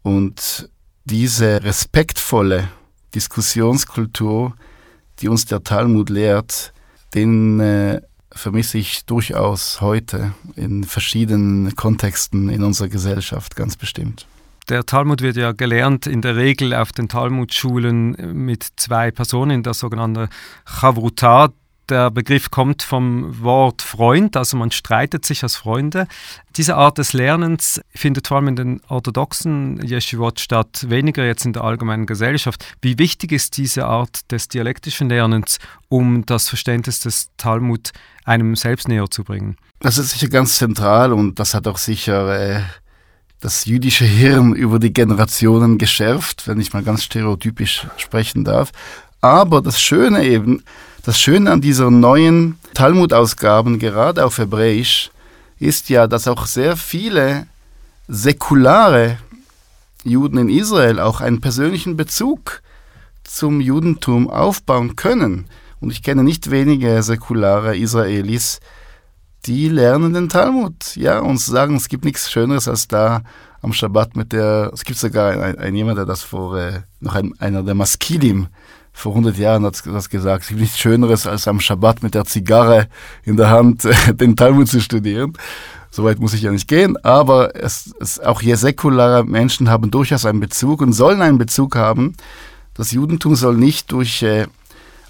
Und 0.04 0.70
diese 1.06 1.64
respektvolle 1.64 2.68
Diskussionskultur, 3.16 4.54
die 5.20 5.30
uns 5.30 5.46
der 5.46 5.64
Talmud 5.64 6.10
lehrt, 6.10 6.74
den 7.14 7.62
äh, 7.62 8.02
vermisse 8.30 8.80
ich 8.80 9.06
durchaus 9.06 9.80
heute 9.80 10.34
in 10.58 10.84
verschiedenen 10.84 11.74
Kontexten 11.78 12.50
in 12.50 12.66
unserer 12.66 12.90
Gesellschaft 12.90 13.56
ganz 13.56 13.78
bestimmt. 13.78 14.28
Der 14.70 14.86
Talmud 14.86 15.22
wird 15.22 15.36
ja 15.36 15.52
gelernt 15.52 16.06
in 16.06 16.22
der 16.22 16.36
Regel 16.36 16.76
auf 16.76 16.92
den 16.92 17.10
Talmudschulen 17.10 18.16
mit 18.46 18.68
zwei 18.76 19.10
Personen, 19.10 19.64
der 19.64 19.74
sogenannten 19.74 20.30
Chavruta. 20.64 21.50
Der 21.90 22.12
Begriff 22.12 22.52
kommt 22.52 22.84
vom 22.84 23.42
Wort 23.42 23.82
Freund, 23.82 24.38
also 24.38 24.58
man 24.58 24.70
streitet 24.70 25.26
sich 25.26 25.42
als 25.42 25.56
Freunde. 25.56 26.08
Diese 26.56 26.76
Art 26.76 27.00
des 27.00 27.14
Lernens 27.14 27.82
findet 27.96 28.28
vor 28.28 28.38
allem 28.38 28.50
in 28.50 28.56
den 28.56 28.82
orthodoxen 28.90 29.84
Yeshivot 29.84 30.40
statt, 30.40 30.86
weniger 30.88 31.26
jetzt 31.26 31.48
in 31.48 31.54
der 31.54 31.64
allgemeinen 31.64 32.06
Gesellschaft. 32.06 32.64
Wie 32.84 33.00
wichtig 33.00 33.32
ist 33.32 33.58
diese 33.58 33.88
Art 33.88 34.32
des 34.32 34.50
dialektischen 34.50 35.10
Lernens, 35.10 35.58
um 35.88 36.28
das 36.28 36.48
Verständnis 36.48 37.00
des 37.00 37.32
Talmud 37.38 37.90
einem 38.24 38.56
selbst 38.56 38.88
näher 38.88 39.10
zu 39.10 39.24
bringen? 39.24 39.58
Das 39.80 39.98
ist 39.98 40.12
sicher 40.12 40.28
ganz 40.28 40.60
zentral 40.60 41.12
und 41.12 41.40
das 41.40 41.56
hat 41.56 41.68
auch 41.68 41.80
sicher 41.80 42.58
äh, 42.58 42.62
das 43.40 43.66
jüdische 43.66 44.06
Hirn 44.06 44.54
über 44.54 44.80
die 44.80 44.92
Generationen 44.92 45.78
geschärft, 45.78 46.48
wenn 46.48 46.60
ich 46.60 46.74
mal 46.74 46.84
ganz 46.84 47.04
stereotypisch 47.04 47.88
sprechen 47.98 48.44
darf. 48.44 48.72
Aber 49.22 49.62
das 49.62 49.80
Schöne 49.80 50.26
eben, 50.26 50.64
das 51.04 51.20
Schöne 51.20 51.52
an 51.52 51.62
dieser 51.62 51.90
neuen 51.90 52.58
Talmud-Ausgaben, 52.74 53.80
gerade 53.80 54.26
auf 54.26 54.38
Hebräisch, 54.38 55.12
ist 55.60 55.90
ja, 55.90 56.08
dass 56.08 56.28
auch 56.28 56.46
sehr 56.46 56.78
viele 56.78 57.48
säkulare 58.08 59.18
Juden 60.04 60.38
in 60.38 60.50
Israel 60.50 61.00
auch 61.00 61.22
einen 61.22 61.42
persönlichen 61.42 61.98
Bezug 61.98 62.62
zum 63.24 63.62
Judentum 63.62 64.30
aufbauen 64.30 64.96
können. 64.96 65.46
Und 65.82 65.92
ich 65.92 66.04
kenne 66.04 66.24
nicht 66.24 66.52
wenige 66.52 67.04
säkulare 67.04 67.78
Israelis, 67.78 68.60
die 69.46 69.70
lernen 69.70 70.14
den 70.14 70.30
Talmud, 70.30 70.96
ja, 70.96 71.20
und 71.20 71.40
sagen, 71.40 71.76
es 71.76 71.88
gibt 71.88 72.06
nichts 72.06 72.32
Schöneres 72.32 72.68
als 72.68 72.88
da 72.88 73.22
am 73.62 73.74
Schabbat 73.74 74.16
mit 74.16 74.32
der, 74.32 74.72
es 74.74 74.84
gibt 74.84 75.00
sogar 75.00 75.32
ein, 75.32 75.58
ein 75.58 75.76
jemand, 75.76 75.98
der 75.98 76.06
das 76.06 76.24
vor, 76.24 76.58
äh, 76.58 76.82
noch 77.00 77.16
ein, 77.16 77.34
einer 77.40 77.64
der 77.64 77.76
Maskilim 77.76 78.48
vor 78.92 79.14
100 79.14 79.38
Jahren 79.38 79.64
hat 79.66 79.82
das 79.86 80.10
gesagt, 80.10 80.44
es 80.44 80.50
gibt 80.50 80.62
nichts 80.62 80.78
Schöneres 80.78 81.26
als 81.26 81.48
am 81.48 81.60
Schabbat 81.60 82.04
mit 82.04 82.16
der 82.16 82.26
Zigarre 82.26 82.88
in 83.24 83.38
der 83.38 83.50
Hand 83.50 83.88
den 84.14 84.36
Talmud 84.36 84.68
zu 84.68 84.82
studieren. 84.82 85.34
Soweit 85.92 86.20
muss 86.20 86.34
ich 86.34 86.44
ja 86.44 86.52
nicht 86.52 86.68
gehen, 86.68 86.98
aber 87.04 87.56
es, 87.56 87.94
es, 88.00 88.20
auch 88.20 88.42
hier 88.42 88.58
säkulare 88.58 89.24
Menschen 89.24 89.70
haben 89.70 89.90
durchaus 89.90 90.26
einen 90.26 90.40
Bezug 90.40 90.82
und 90.82 90.94
sollen 90.94 91.22
einen 91.22 91.38
Bezug 91.40 91.76
haben. 91.76 92.16
Das 92.76 92.92
Judentum 92.92 93.36
soll 93.36 93.58
nicht 93.58 93.92
durch 93.92 94.22
äh, 94.22 94.48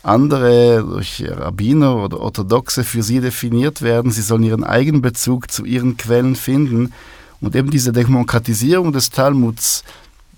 andere, 0.04 0.84
durch 0.84 1.24
Rabbiner 1.28 1.98
oder 1.98 2.20
Orthodoxe 2.20 2.84
für 2.84 3.04
sie 3.04 3.20
definiert 3.20 3.82
werden. 3.82 4.12
Sie 4.12 4.22
sollen 4.22 4.44
ihren 4.44 4.64
eigenen 4.64 5.02
Bezug 5.02 5.52
zu 5.52 5.66
ihren 5.66 5.98
Quellen 5.98 6.36
finden. 6.36 6.94
Und 7.42 7.56
eben 7.56 7.70
diese 7.70 7.92
Demokratisierung 7.92 8.92
des 8.92 9.10
Talmuds 9.10 9.84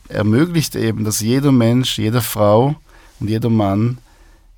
ermöglicht 0.07 0.75
eben, 0.75 1.03
dass 1.03 1.19
jeder 1.19 1.51
Mensch, 1.51 1.97
jede 1.97 2.21
Frau 2.21 2.75
und 3.19 3.29
jeder 3.29 3.49
Mann 3.49 3.97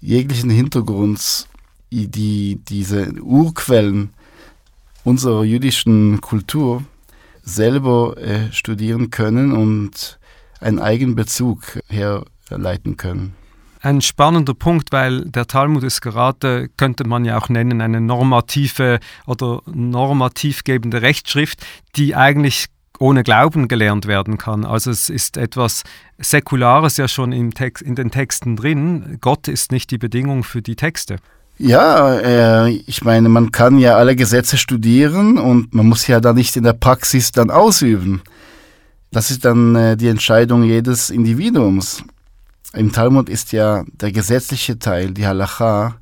jeglichen 0.01 0.49
Hintergrunds 0.49 1.47
die, 1.91 2.59
diese 2.67 3.13
Urquellen 3.21 4.09
unserer 5.03 5.43
jüdischen 5.43 6.21
Kultur 6.21 6.83
selber 7.43 8.17
äh, 8.17 8.51
studieren 8.51 9.11
können 9.11 9.51
und 9.51 10.17
einen 10.59 10.79
eigenen 10.79 11.15
Bezug 11.15 11.79
herleiten 11.89 12.97
können 12.97 13.35
ein 13.83 14.01
spannender 14.01 14.53
Punkt, 14.53 14.91
weil 14.91 15.25
der 15.25 15.45
Talmud 15.45 15.83
ist 15.83 16.01
gerade, 16.01 16.69
könnte 16.77 17.05
man 17.05 17.25
ja 17.25 17.37
auch 17.37 17.49
nennen, 17.49 17.81
eine 17.81 17.99
normative 17.99 18.99
oder 19.27 19.61
normativ 19.65 20.63
gebende 20.63 21.01
Rechtsschrift, 21.01 21.63
die 21.97 22.15
eigentlich 22.15 22.67
ohne 22.99 23.23
Glauben 23.23 23.67
gelernt 23.67 24.07
werden 24.07 24.37
kann. 24.37 24.63
Also 24.65 24.89
es 24.89 25.09
ist 25.09 25.35
etwas 25.35 25.83
Säkulares 26.17 26.95
ja 26.95 27.09
schon 27.09 27.33
im 27.33 27.53
Text, 27.53 27.83
in 27.83 27.95
den 27.95 28.09
Texten 28.09 28.55
drin. 28.55 29.17
Gott 29.19 29.49
ist 29.49 29.73
nicht 29.73 29.91
die 29.91 29.97
Bedingung 29.97 30.45
für 30.45 30.61
die 30.61 30.77
Texte. 30.77 31.17
Ja, 31.57 32.15
äh, 32.19 32.69
ich 32.69 33.03
meine, 33.03 33.27
man 33.27 33.51
kann 33.51 33.77
ja 33.79 33.95
alle 33.95 34.15
Gesetze 34.15 34.57
studieren 34.57 35.37
und 35.37 35.73
man 35.73 35.87
muss 35.87 36.07
ja 36.07 36.21
da 36.21 36.31
nicht 36.31 36.55
in 36.55 36.63
der 36.63 36.73
Praxis 36.73 37.33
dann 37.33 37.51
ausüben. 37.51 38.21
Das 39.11 39.29
ist 39.29 39.43
dann 39.43 39.75
äh, 39.75 39.97
die 39.97 40.07
Entscheidung 40.07 40.63
jedes 40.63 41.09
Individuums. 41.09 42.03
Im 42.71 42.91
Talmud 42.91 43.29
ist 43.29 43.51
ja 43.51 43.83
der 43.91 44.11
gesetzliche 44.11 44.79
Teil, 44.79 45.11
die 45.11 45.27
Halacha, 45.27 45.97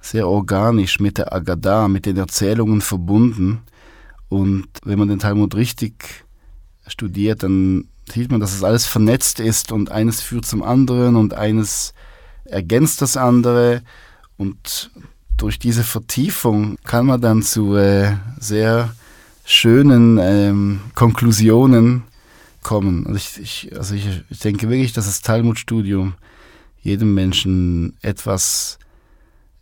sehr 0.00 0.28
organisch 0.28 1.00
mit 1.00 1.18
der 1.18 1.32
Agada, 1.32 1.88
mit 1.88 2.06
den 2.06 2.16
Erzählungen 2.16 2.80
verbunden. 2.80 3.62
Und 4.28 4.68
wenn 4.84 4.98
man 4.98 5.08
den 5.08 5.18
Talmud 5.18 5.54
richtig 5.54 6.24
studiert, 6.86 7.42
dann 7.42 7.88
sieht 8.08 8.30
man, 8.30 8.40
dass 8.40 8.54
es 8.54 8.62
alles 8.62 8.86
vernetzt 8.86 9.40
ist 9.40 9.72
und 9.72 9.90
eines 9.90 10.20
führt 10.20 10.46
zum 10.46 10.62
anderen 10.62 11.16
und 11.16 11.34
eines 11.34 11.94
ergänzt 12.44 13.02
das 13.02 13.16
andere. 13.16 13.82
Und 14.36 14.90
durch 15.36 15.58
diese 15.58 15.84
Vertiefung 15.84 16.76
kann 16.84 17.06
man 17.06 17.20
dann 17.20 17.42
zu 17.42 17.76
äh, 17.76 18.16
sehr 18.38 18.94
schönen 19.44 20.18
ähm, 20.18 20.80
Konklusionen 20.94 22.04
kommen. 22.68 23.06
Also 23.06 23.16
ich, 23.16 23.40
ich, 23.40 23.76
also 23.78 23.94
ich, 23.94 24.04
ich 24.28 24.40
denke 24.40 24.68
wirklich, 24.68 24.92
dass 24.92 25.06
das 25.06 25.22
Talmud-Studium 25.22 26.16
jedem 26.82 27.14
Menschen 27.14 27.96
etwas 28.02 28.78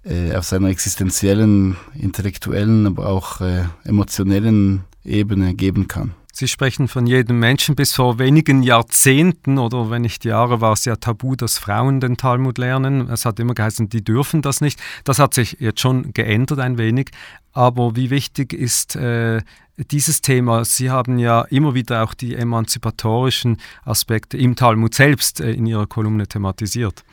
äh, 0.02 0.34
auf 0.34 0.44
seiner 0.44 0.70
existenziellen, 0.70 1.76
intellektuellen, 1.94 2.84
aber 2.84 3.06
auch 3.06 3.40
äh, 3.40 3.66
emotionellen 3.84 4.82
Ebene 5.04 5.54
geben 5.54 5.86
kann. 5.86 6.14
Sie 6.32 6.48
sprechen 6.48 6.88
von 6.88 7.06
jedem 7.06 7.38
Menschen. 7.38 7.76
Bis 7.76 7.92
vor 7.94 8.18
wenigen 8.18 8.64
Jahrzehnten 8.64 9.58
oder 9.58 9.88
wenn 9.88 10.02
nicht 10.02 10.24
Jahre 10.24 10.60
war 10.60 10.72
es 10.72 10.84
ja 10.84 10.96
tabu, 10.96 11.36
dass 11.36 11.58
Frauen 11.58 12.00
den 12.00 12.16
Talmud 12.16 12.58
lernen. 12.58 13.08
Es 13.08 13.24
hat 13.24 13.38
immer 13.38 13.54
geheißen, 13.54 13.88
die 13.88 14.02
dürfen 14.02 14.42
das 14.42 14.60
nicht. 14.60 14.80
Das 15.04 15.20
hat 15.20 15.32
sich 15.32 15.58
jetzt 15.60 15.80
schon 15.80 16.12
geändert 16.12 16.58
ein 16.58 16.76
wenig. 16.76 17.10
Aber 17.52 17.94
wie 17.94 18.10
wichtig 18.10 18.52
ist 18.52 18.96
äh, 18.96 19.42
dieses 19.76 20.22
Thema? 20.22 20.64
Sie 20.64 20.90
haben 20.90 21.18
ja 21.18 21.42
immer 21.42 21.74
wieder 21.74 22.02
auch 22.02 22.14
die 22.14 22.34
emanzipatorischen 22.34 23.58
Aspekte 23.84 24.36
im 24.36 24.56
Talmud 24.56 24.94
selbst 24.94 25.40
äh, 25.40 25.52
in 25.52 25.66
Ihrer 25.66 25.86
Kolumne 25.86 26.26
thematisiert. 26.26 27.04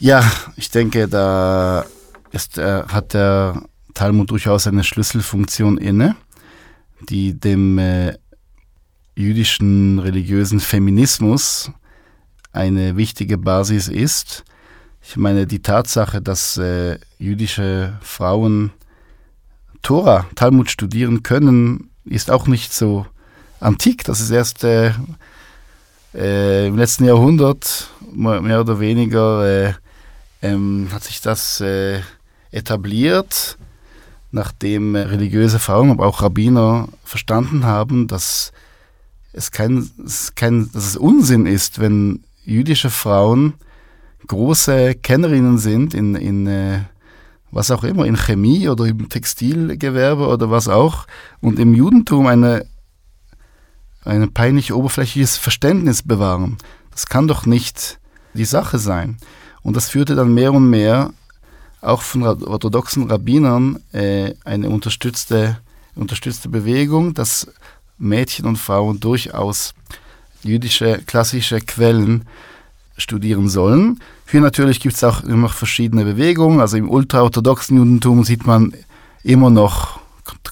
Ja, 0.00 0.30
ich 0.56 0.70
denke, 0.70 1.08
da 1.08 1.84
ist, 2.32 2.58
äh, 2.58 2.84
hat 2.84 3.14
der 3.14 3.62
Talmud 3.94 4.30
durchaus 4.30 4.66
eine 4.66 4.84
Schlüsselfunktion 4.84 5.78
inne, 5.78 6.16
die 7.08 7.38
dem 7.38 7.78
äh, 7.78 8.14
jüdischen 9.14 9.98
religiösen 9.98 10.60
Feminismus 10.60 11.70
eine 12.52 12.96
wichtige 12.96 13.36
Basis 13.36 13.88
ist. 13.88 14.44
Ich 15.02 15.16
meine, 15.16 15.46
die 15.46 15.60
Tatsache, 15.60 16.22
dass 16.22 16.56
äh, 16.56 16.98
jüdische 17.18 17.98
Frauen 18.00 18.70
Tora, 19.82 20.26
Talmud 20.34 20.70
studieren 20.70 21.22
können, 21.22 21.90
ist 22.04 22.30
auch 22.30 22.46
nicht 22.46 22.72
so 22.72 23.06
antik. 23.60 24.04
Das 24.04 24.20
ist 24.20 24.30
erst 24.30 24.64
äh, 24.64 24.92
äh, 26.14 26.66
im 26.66 26.76
letzten 26.76 27.04
Jahrhundert, 27.04 27.88
mehr 28.12 28.60
oder 28.60 28.80
weniger, 28.80 29.46
äh, 29.46 29.74
ähm, 30.42 30.88
hat 30.92 31.04
sich 31.04 31.20
das 31.20 31.60
äh, 31.60 32.00
etabliert, 32.50 33.58
nachdem 34.32 34.96
religiöse 34.96 35.58
Frauen, 35.58 35.90
aber 35.90 36.06
auch 36.06 36.22
Rabbiner 36.22 36.88
verstanden 37.04 37.64
haben, 37.64 38.08
dass 38.08 38.52
es 39.32 39.50
kein, 39.50 39.90
es 40.04 40.34
kein, 40.34 40.70
dass 40.72 40.86
es 40.86 40.96
Unsinn 40.96 41.46
ist, 41.46 41.78
wenn 41.78 42.24
jüdische 42.44 42.90
Frauen 42.90 43.54
große 44.26 44.94
Kennerinnen 44.96 45.58
sind 45.58 45.94
in, 45.94 46.14
in 46.14 46.46
äh, 46.46 46.80
was 47.50 47.70
auch 47.70 47.84
immer, 47.84 48.04
in 48.06 48.16
Chemie 48.16 48.68
oder 48.68 48.86
im 48.86 49.08
Textilgewerbe 49.08 50.26
oder 50.26 50.50
was 50.50 50.68
auch, 50.68 51.06
und 51.40 51.58
im 51.58 51.74
Judentum 51.74 52.26
eine, 52.26 52.66
ein 54.04 54.32
peinlich 54.32 54.72
oberflächliches 54.72 55.36
Verständnis 55.36 56.02
bewahren. 56.02 56.58
Das 56.90 57.06
kann 57.06 57.28
doch 57.28 57.46
nicht 57.46 57.98
die 58.34 58.44
Sache 58.44 58.78
sein. 58.78 59.16
Und 59.62 59.76
das 59.76 59.88
führte 59.88 60.14
dann 60.14 60.32
mehr 60.32 60.52
und 60.52 60.70
mehr 60.70 61.12
auch 61.80 62.02
von 62.02 62.22
orthodoxen 62.22 63.10
Rabbinern 63.10 63.80
äh, 63.92 64.34
eine 64.44 64.68
unterstützte, 64.68 65.58
unterstützte 65.94 66.48
Bewegung, 66.48 67.14
dass 67.14 67.50
Mädchen 67.98 68.46
und 68.46 68.56
Frauen 68.56 69.00
durchaus 69.00 69.74
jüdische 70.42 71.02
klassische 71.06 71.60
Quellen 71.60 72.26
studieren 72.96 73.48
sollen. 73.48 74.00
Hier 74.30 74.40
natürlich 74.40 74.78
gibt 74.78 74.94
es 74.94 75.02
auch 75.02 75.24
immer 75.24 75.48
verschiedene 75.48 76.04
Bewegungen. 76.04 76.60
Also 76.60 76.76
im 76.76 76.88
ultraorthodoxen 76.88 77.76
Judentum 77.76 78.22
sieht 78.22 78.46
man 78.46 78.72
immer 79.24 79.50
noch, 79.50 79.98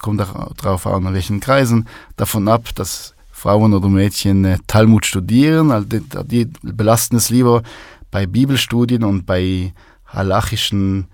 kommt 0.00 0.20
darauf 0.20 0.86
an, 0.86 1.06
in 1.06 1.14
welchen 1.14 1.38
Kreisen, 1.38 1.86
davon 2.16 2.48
ab, 2.48 2.74
dass 2.74 3.14
Frauen 3.30 3.72
oder 3.74 3.88
Mädchen 3.88 4.44
äh, 4.44 4.58
Talmud 4.66 5.06
studieren. 5.06 5.70
Also 5.70 5.86
die, 5.86 6.02
die 6.24 6.46
belasten 6.62 7.16
es 7.16 7.30
lieber 7.30 7.62
bei 8.10 8.26
Bibelstudien 8.26 9.04
und 9.04 9.26
bei 9.26 9.72
halachischen 10.06 11.06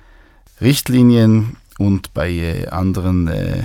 Richtlinien 0.63 1.57
und 1.79 2.15
bei 2.15 2.31
äh, 2.31 2.69
anderen 2.69 3.29
äh, 3.29 3.65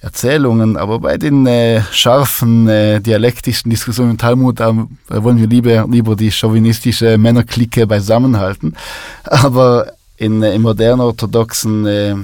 Erzählungen, 0.00 0.76
aber 0.76 1.00
bei 1.00 1.18
den 1.18 1.44
äh, 1.46 1.82
scharfen 1.90 2.68
äh, 2.68 3.00
dialektischen 3.00 3.70
Diskussionen 3.70 4.12
im 4.12 4.18
Talmud, 4.18 4.60
da 4.60 4.72
wollen 5.08 5.38
wir 5.38 5.48
lieber, 5.48 5.86
lieber 5.90 6.14
die 6.14 6.30
chauvinistische 6.30 7.18
Männerklicke 7.18 7.84
beisammenhalten. 7.86 8.76
Aber 9.24 9.92
in, 10.16 10.40
äh, 10.42 10.54
in 10.54 10.62
modernen 10.62 11.00
orthodoxen 11.00 11.86
äh, 11.86 12.14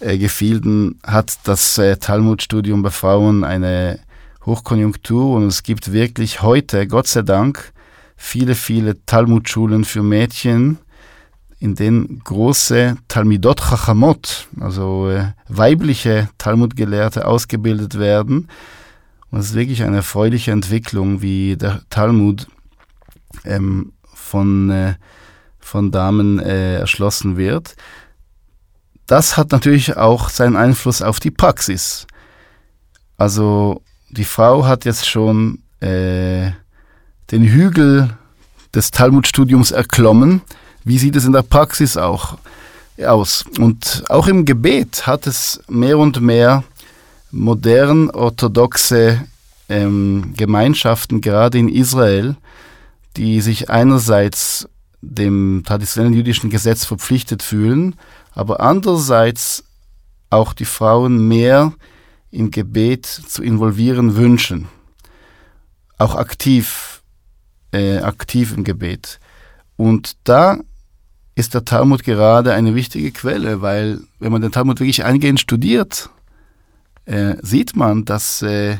äh, 0.00 0.18
Gefilden 0.18 1.00
hat 1.04 1.38
das 1.44 1.78
äh, 1.78 1.96
Talmudstudium 1.96 2.82
bei 2.82 2.90
Frauen 2.90 3.42
eine 3.42 3.98
Hochkonjunktur 4.46 5.34
und 5.34 5.48
es 5.48 5.64
gibt 5.64 5.92
wirklich 5.92 6.42
heute, 6.42 6.86
Gott 6.86 7.08
sei 7.08 7.22
Dank, 7.22 7.72
viele, 8.16 8.54
viele 8.54 9.04
Talmudschulen 9.04 9.84
für 9.84 10.04
Mädchen, 10.04 10.78
in 11.60 11.74
denen 11.74 12.20
große 12.22 12.96
Talmidot 13.08 13.60
Chachamot, 13.60 14.48
also 14.60 15.10
äh, 15.10 15.32
weibliche 15.48 16.28
Talmudgelehrte, 16.38 17.26
ausgebildet 17.26 17.98
werden. 17.98 18.48
Und 19.30 19.40
es 19.40 19.50
ist 19.50 19.54
wirklich 19.54 19.82
eine 19.82 19.96
erfreuliche 19.96 20.52
Entwicklung, 20.52 21.20
wie 21.20 21.56
der 21.56 21.82
Talmud 21.90 22.46
ähm, 23.44 23.92
von, 24.14 24.70
äh, 24.70 24.94
von 25.58 25.90
Damen 25.90 26.38
äh, 26.38 26.78
erschlossen 26.78 27.36
wird. 27.36 27.74
Das 29.06 29.36
hat 29.36 29.50
natürlich 29.52 29.96
auch 29.96 30.28
seinen 30.28 30.56
Einfluss 30.56 31.02
auf 31.02 31.18
die 31.18 31.30
Praxis. 31.30 32.06
Also 33.16 33.82
die 34.10 34.24
Frau 34.24 34.64
hat 34.64 34.84
jetzt 34.84 35.08
schon 35.08 35.62
äh, 35.80 36.52
den 37.30 37.42
Hügel 37.42 38.16
des 38.74 38.90
Talmudstudiums 38.90 39.72
erklommen 39.72 40.42
wie 40.88 40.98
sieht 40.98 41.16
es 41.16 41.24
in 41.24 41.32
der 41.32 41.42
Praxis 41.42 41.96
auch? 41.96 42.38
aus. 43.04 43.44
Und 43.58 44.04
auch 44.08 44.26
im 44.26 44.44
Gebet 44.44 45.06
hat 45.06 45.26
es 45.26 45.60
mehr 45.68 45.98
und 45.98 46.20
mehr 46.20 46.64
modern 47.30 48.10
orthodoxe 48.10 49.24
ähm, 49.68 50.34
Gemeinschaften, 50.36 51.20
gerade 51.20 51.58
in 51.58 51.68
Israel, 51.68 52.36
die 53.16 53.40
sich 53.40 53.70
einerseits 53.70 54.68
dem 55.00 55.62
traditionellen 55.64 56.14
jüdischen 56.14 56.50
Gesetz 56.50 56.84
verpflichtet 56.84 57.42
fühlen, 57.42 57.94
aber 58.32 58.60
andererseits 58.60 59.64
auch 60.30 60.52
die 60.52 60.64
Frauen 60.64 61.28
mehr 61.28 61.72
im 62.30 62.50
Gebet 62.50 63.06
zu 63.06 63.42
involvieren 63.42 64.16
wünschen. 64.16 64.68
Auch 65.98 66.14
aktiv, 66.14 67.02
äh, 67.72 67.98
aktiv 67.98 68.54
im 68.56 68.64
Gebet. 68.64 69.20
Und 69.76 70.16
da 70.24 70.58
ist 71.38 71.54
der 71.54 71.64
Talmud 71.64 72.02
gerade 72.02 72.52
eine 72.52 72.74
wichtige 72.74 73.12
Quelle, 73.12 73.62
weil 73.62 74.00
wenn 74.18 74.32
man 74.32 74.42
den 74.42 74.50
Talmud 74.50 74.80
wirklich 74.80 75.04
eingehend 75.04 75.38
studiert, 75.38 76.10
äh, 77.04 77.36
sieht 77.42 77.76
man, 77.76 78.04
dass 78.04 78.42
äh, 78.42 78.78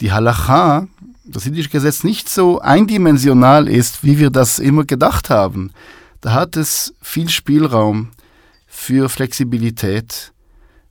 die 0.00 0.10
Halacha, 0.10 0.88
das 1.24 1.44
jüdische 1.44 1.70
Gesetz, 1.70 2.02
nicht 2.02 2.28
so 2.28 2.60
eindimensional 2.60 3.68
ist, 3.68 4.02
wie 4.02 4.18
wir 4.18 4.30
das 4.30 4.58
immer 4.58 4.84
gedacht 4.84 5.30
haben. 5.30 5.70
Da 6.20 6.32
hat 6.32 6.56
es 6.56 6.92
viel 7.00 7.28
Spielraum 7.28 8.10
für 8.66 9.08
Flexibilität, 9.08 10.32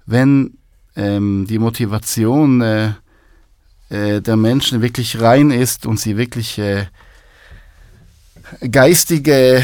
wenn 0.06 0.58
ähm, 0.96 1.46
die 1.50 1.60
Motivation 1.60 2.62
äh, 2.62 2.94
äh, 3.90 4.22
der 4.22 4.38
Menschen 4.38 4.82
wirklich 4.82 5.20
rein 5.20 5.52
ist 5.52 5.86
und 5.86 6.00
sie 6.00 6.16
wirklich 6.16 6.58
äh, 6.58 6.86
geistige, 8.72 9.62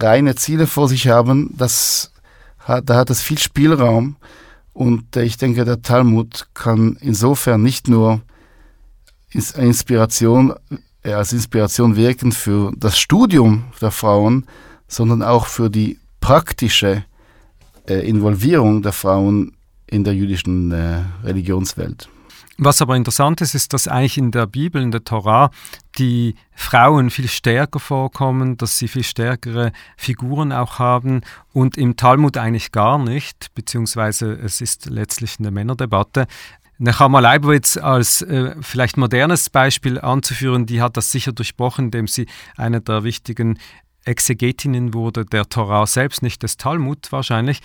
reine 0.00 0.34
Ziele 0.34 0.66
vor 0.66 0.88
sich 0.88 1.08
haben, 1.08 1.54
das 1.56 2.12
hat, 2.58 2.88
da 2.88 2.96
hat 2.96 3.10
es 3.10 3.22
viel 3.22 3.38
Spielraum. 3.38 4.16
Und 4.72 5.16
ich 5.16 5.36
denke, 5.36 5.64
der 5.64 5.82
Talmud 5.82 6.48
kann 6.54 6.96
insofern 7.00 7.62
nicht 7.62 7.88
nur 7.88 8.22
Inspiration, 9.32 10.54
äh, 11.02 11.12
als 11.12 11.32
Inspiration 11.32 11.96
wirken 11.96 12.32
für 12.32 12.72
das 12.76 12.98
Studium 12.98 13.64
der 13.80 13.90
Frauen, 13.90 14.46
sondern 14.88 15.22
auch 15.22 15.46
für 15.46 15.70
die 15.70 15.98
praktische 16.20 17.04
äh, 17.88 18.08
Involvierung 18.08 18.82
der 18.82 18.92
Frauen 18.92 19.52
in 19.86 20.04
der 20.04 20.14
jüdischen 20.14 20.72
äh, 20.72 21.02
Religionswelt. 21.22 22.08
Was 22.56 22.80
aber 22.80 22.94
interessant 22.94 23.40
ist, 23.40 23.54
ist, 23.54 23.72
dass 23.72 23.88
eigentlich 23.88 24.16
in 24.16 24.30
der 24.30 24.46
Bibel, 24.46 24.80
in 24.80 24.92
der 24.92 25.02
Torah, 25.02 25.50
die 25.98 26.36
Frauen 26.54 27.10
viel 27.10 27.28
stärker 27.28 27.80
vorkommen, 27.80 28.56
dass 28.56 28.78
sie 28.78 28.86
viel 28.86 29.02
stärkere 29.02 29.72
Figuren 29.96 30.52
auch 30.52 30.78
haben 30.78 31.22
und 31.52 31.76
im 31.76 31.96
Talmud 31.96 32.36
eigentlich 32.36 32.70
gar 32.70 32.98
nicht, 32.98 33.52
beziehungsweise 33.54 34.32
es 34.32 34.60
ist 34.60 34.86
letztlich 34.86 35.36
eine 35.40 35.50
Männerdebatte. 35.50 36.26
Nechama 36.78 37.20
Leibowitz 37.20 37.76
als 37.76 38.22
äh, 38.22 38.54
vielleicht 38.60 38.96
modernes 38.96 39.50
Beispiel 39.50 40.00
anzuführen, 40.00 40.66
die 40.66 40.80
hat 40.80 40.96
das 40.96 41.10
sicher 41.10 41.32
durchbrochen, 41.32 41.86
indem 41.86 42.06
sie 42.06 42.26
eine 42.56 42.80
der 42.80 43.02
wichtigen 43.02 43.58
Exegetinnen 44.04 44.94
wurde, 44.94 45.24
der 45.24 45.48
Torah 45.48 45.86
selbst, 45.86 46.22
nicht 46.22 46.42
des 46.42 46.56
Talmud 46.56 47.10
wahrscheinlich. 47.10 47.60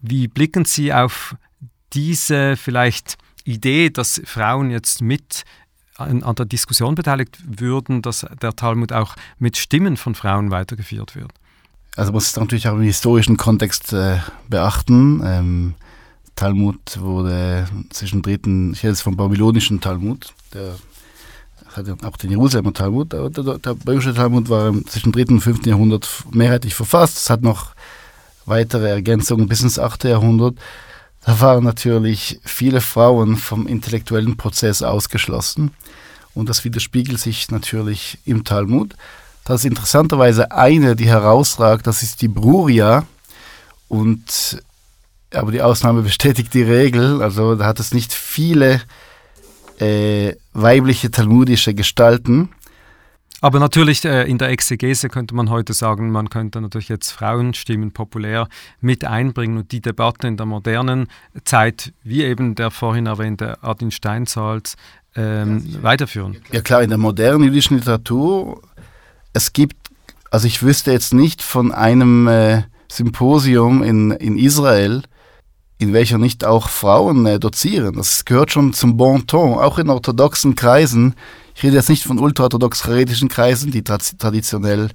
Wie 0.00 0.28
blicken 0.28 0.64
Sie 0.64 0.92
auf 0.92 1.34
diese 1.92 2.56
vielleicht 2.56 3.16
Idee, 3.48 3.90
dass 3.90 4.20
Frauen 4.24 4.70
jetzt 4.70 5.00
mit 5.00 5.44
an, 5.96 6.22
an 6.22 6.34
der 6.36 6.46
Diskussion 6.46 6.94
beteiligt 6.94 7.38
würden, 7.44 8.02
dass 8.02 8.26
der 8.40 8.54
Talmud 8.54 8.92
auch 8.92 9.16
mit 9.38 9.56
Stimmen 9.56 9.96
von 9.96 10.14
Frauen 10.14 10.50
weitergeführt 10.50 11.16
wird? 11.16 11.32
Also 11.96 12.12
muss 12.12 12.28
es 12.28 12.36
natürlich 12.36 12.68
auch 12.68 12.74
im 12.74 12.82
historischen 12.82 13.36
Kontext 13.36 13.92
äh, 13.92 14.18
beachten. 14.48 15.20
Ähm, 15.24 15.74
Talmud 16.36 17.00
wurde 17.00 17.66
zwischen 17.90 18.22
dritten, 18.22 18.72
ich 18.72 18.84
rede 18.84 18.92
jetzt 18.92 19.00
vom 19.00 19.16
babylonischen 19.16 19.80
Talmud, 19.80 20.32
der 20.54 20.76
hatte 21.74 21.96
auch 22.04 22.16
den 22.16 22.30
Jerusalemer 22.30 22.72
Talmud, 22.72 23.12
aber 23.12 23.30
der, 23.30 23.58
der 23.58 23.74
babylonische 23.74 24.14
Talmud 24.14 24.48
war 24.48 24.72
zwischen 24.86 25.10
dritten 25.10 25.34
und 25.34 25.40
fünften 25.40 25.68
Jahrhundert 25.68 26.08
mehrheitlich 26.30 26.74
verfasst. 26.74 27.16
Es 27.18 27.30
hat 27.30 27.42
noch 27.42 27.72
weitere 28.46 28.88
Ergänzungen 28.88 29.48
bis 29.48 29.62
ins 29.62 29.78
achte 29.78 30.08
Jahrhundert. 30.08 30.54
Da 31.24 31.40
waren 31.40 31.64
natürlich 31.64 32.40
viele 32.44 32.80
Frauen 32.80 33.36
vom 33.36 33.66
intellektuellen 33.66 34.36
Prozess 34.36 34.82
ausgeschlossen 34.82 35.72
und 36.34 36.48
das 36.48 36.64
widerspiegelt 36.64 37.18
sich 37.18 37.50
natürlich 37.50 38.18
im 38.24 38.44
Talmud. 38.44 38.94
Das 39.44 39.60
ist 39.60 39.70
interessanterweise 39.70 40.52
eine, 40.52 40.94
die 40.94 41.06
herausragt, 41.06 41.86
das 41.86 42.02
ist 42.02 42.22
die 42.22 42.28
Bruria 42.28 43.06
und 43.88 44.62
aber 45.34 45.52
die 45.52 45.62
Ausnahme 45.62 46.02
bestätigt 46.10 46.54
die 46.54 46.62
Regel. 46.62 47.22
Also 47.22 47.54
da 47.54 47.66
hat 47.66 47.80
es 47.80 47.92
nicht 47.92 48.12
viele 48.12 48.80
äh, 49.78 50.34
weibliche 50.52 51.10
talmudische 51.10 51.74
Gestalten. 51.74 52.50
Aber 53.40 53.60
natürlich 53.60 54.04
äh, 54.04 54.28
in 54.28 54.38
der 54.38 54.48
Exegese 54.48 55.08
könnte 55.08 55.34
man 55.34 55.48
heute 55.48 55.72
sagen, 55.72 56.10
man 56.10 56.28
könnte 56.28 56.60
natürlich 56.60 56.88
jetzt 56.88 57.12
Frauenstimmen 57.12 57.92
populär 57.92 58.48
mit 58.80 59.04
einbringen 59.04 59.58
und 59.58 59.70
die 59.70 59.80
Debatte 59.80 60.26
in 60.26 60.36
der 60.36 60.46
modernen 60.46 61.08
Zeit, 61.44 61.92
wie 62.02 62.24
eben 62.24 62.56
der 62.56 62.70
vorhin 62.72 63.06
erwähnte 63.06 63.62
Adin 63.62 63.92
Steinsalz, 63.92 64.76
ähm, 65.14 65.64
ja, 65.66 65.82
weiterführen. 65.82 66.36
Ja 66.52 66.62
klar, 66.62 66.82
in 66.82 66.90
der 66.90 66.98
modernen 66.98 67.44
jüdischen 67.44 67.76
Literatur, 67.76 68.60
es 69.32 69.52
gibt, 69.52 69.76
also 70.30 70.46
ich 70.46 70.62
wüsste 70.62 70.90
jetzt 70.90 71.14
nicht 71.14 71.40
von 71.40 71.70
einem 71.70 72.26
äh, 72.26 72.62
Symposium 72.90 73.84
in, 73.84 74.10
in 74.10 74.36
Israel, 74.36 75.02
in 75.78 75.92
welcher 75.92 76.18
nicht 76.18 76.44
auch 76.44 76.68
Frauen 76.68 77.24
äh, 77.26 77.38
dozieren. 77.38 77.94
Das 77.94 78.24
gehört 78.24 78.50
schon 78.50 78.72
zum 78.72 78.96
Bon 78.96 79.26
Ton, 79.28 79.54
auch 79.54 79.78
in 79.78 79.90
orthodoxen 79.90 80.56
Kreisen. 80.56 81.14
Ich 81.58 81.64
rede 81.64 81.74
jetzt 81.74 81.88
nicht 81.88 82.04
von 82.04 82.20
ultraorthodox-charetischen 82.20 83.28
Kreisen, 83.28 83.72
die 83.72 83.82
tra 83.82 83.98
traditionell 83.98 84.90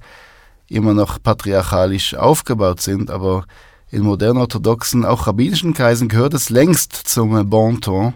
immer 0.66 0.94
noch 0.94 1.22
patriarchalisch 1.22 2.14
aufgebaut 2.14 2.80
sind, 2.80 3.10
aber 3.10 3.44
in 3.90 4.00
modernen 4.00 4.38
orthodoxen, 4.38 5.04
auch 5.04 5.26
rabbinischen 5.26 5.74
Kreisen 5.74 6.08
gehört 6.08 6.32
es 6.32 6.48
längst 6.48 6.94
zum 6.94 7.36
äh, 7.36 7.44
Bon 7.44 7.82
Ton. 7.82 8.14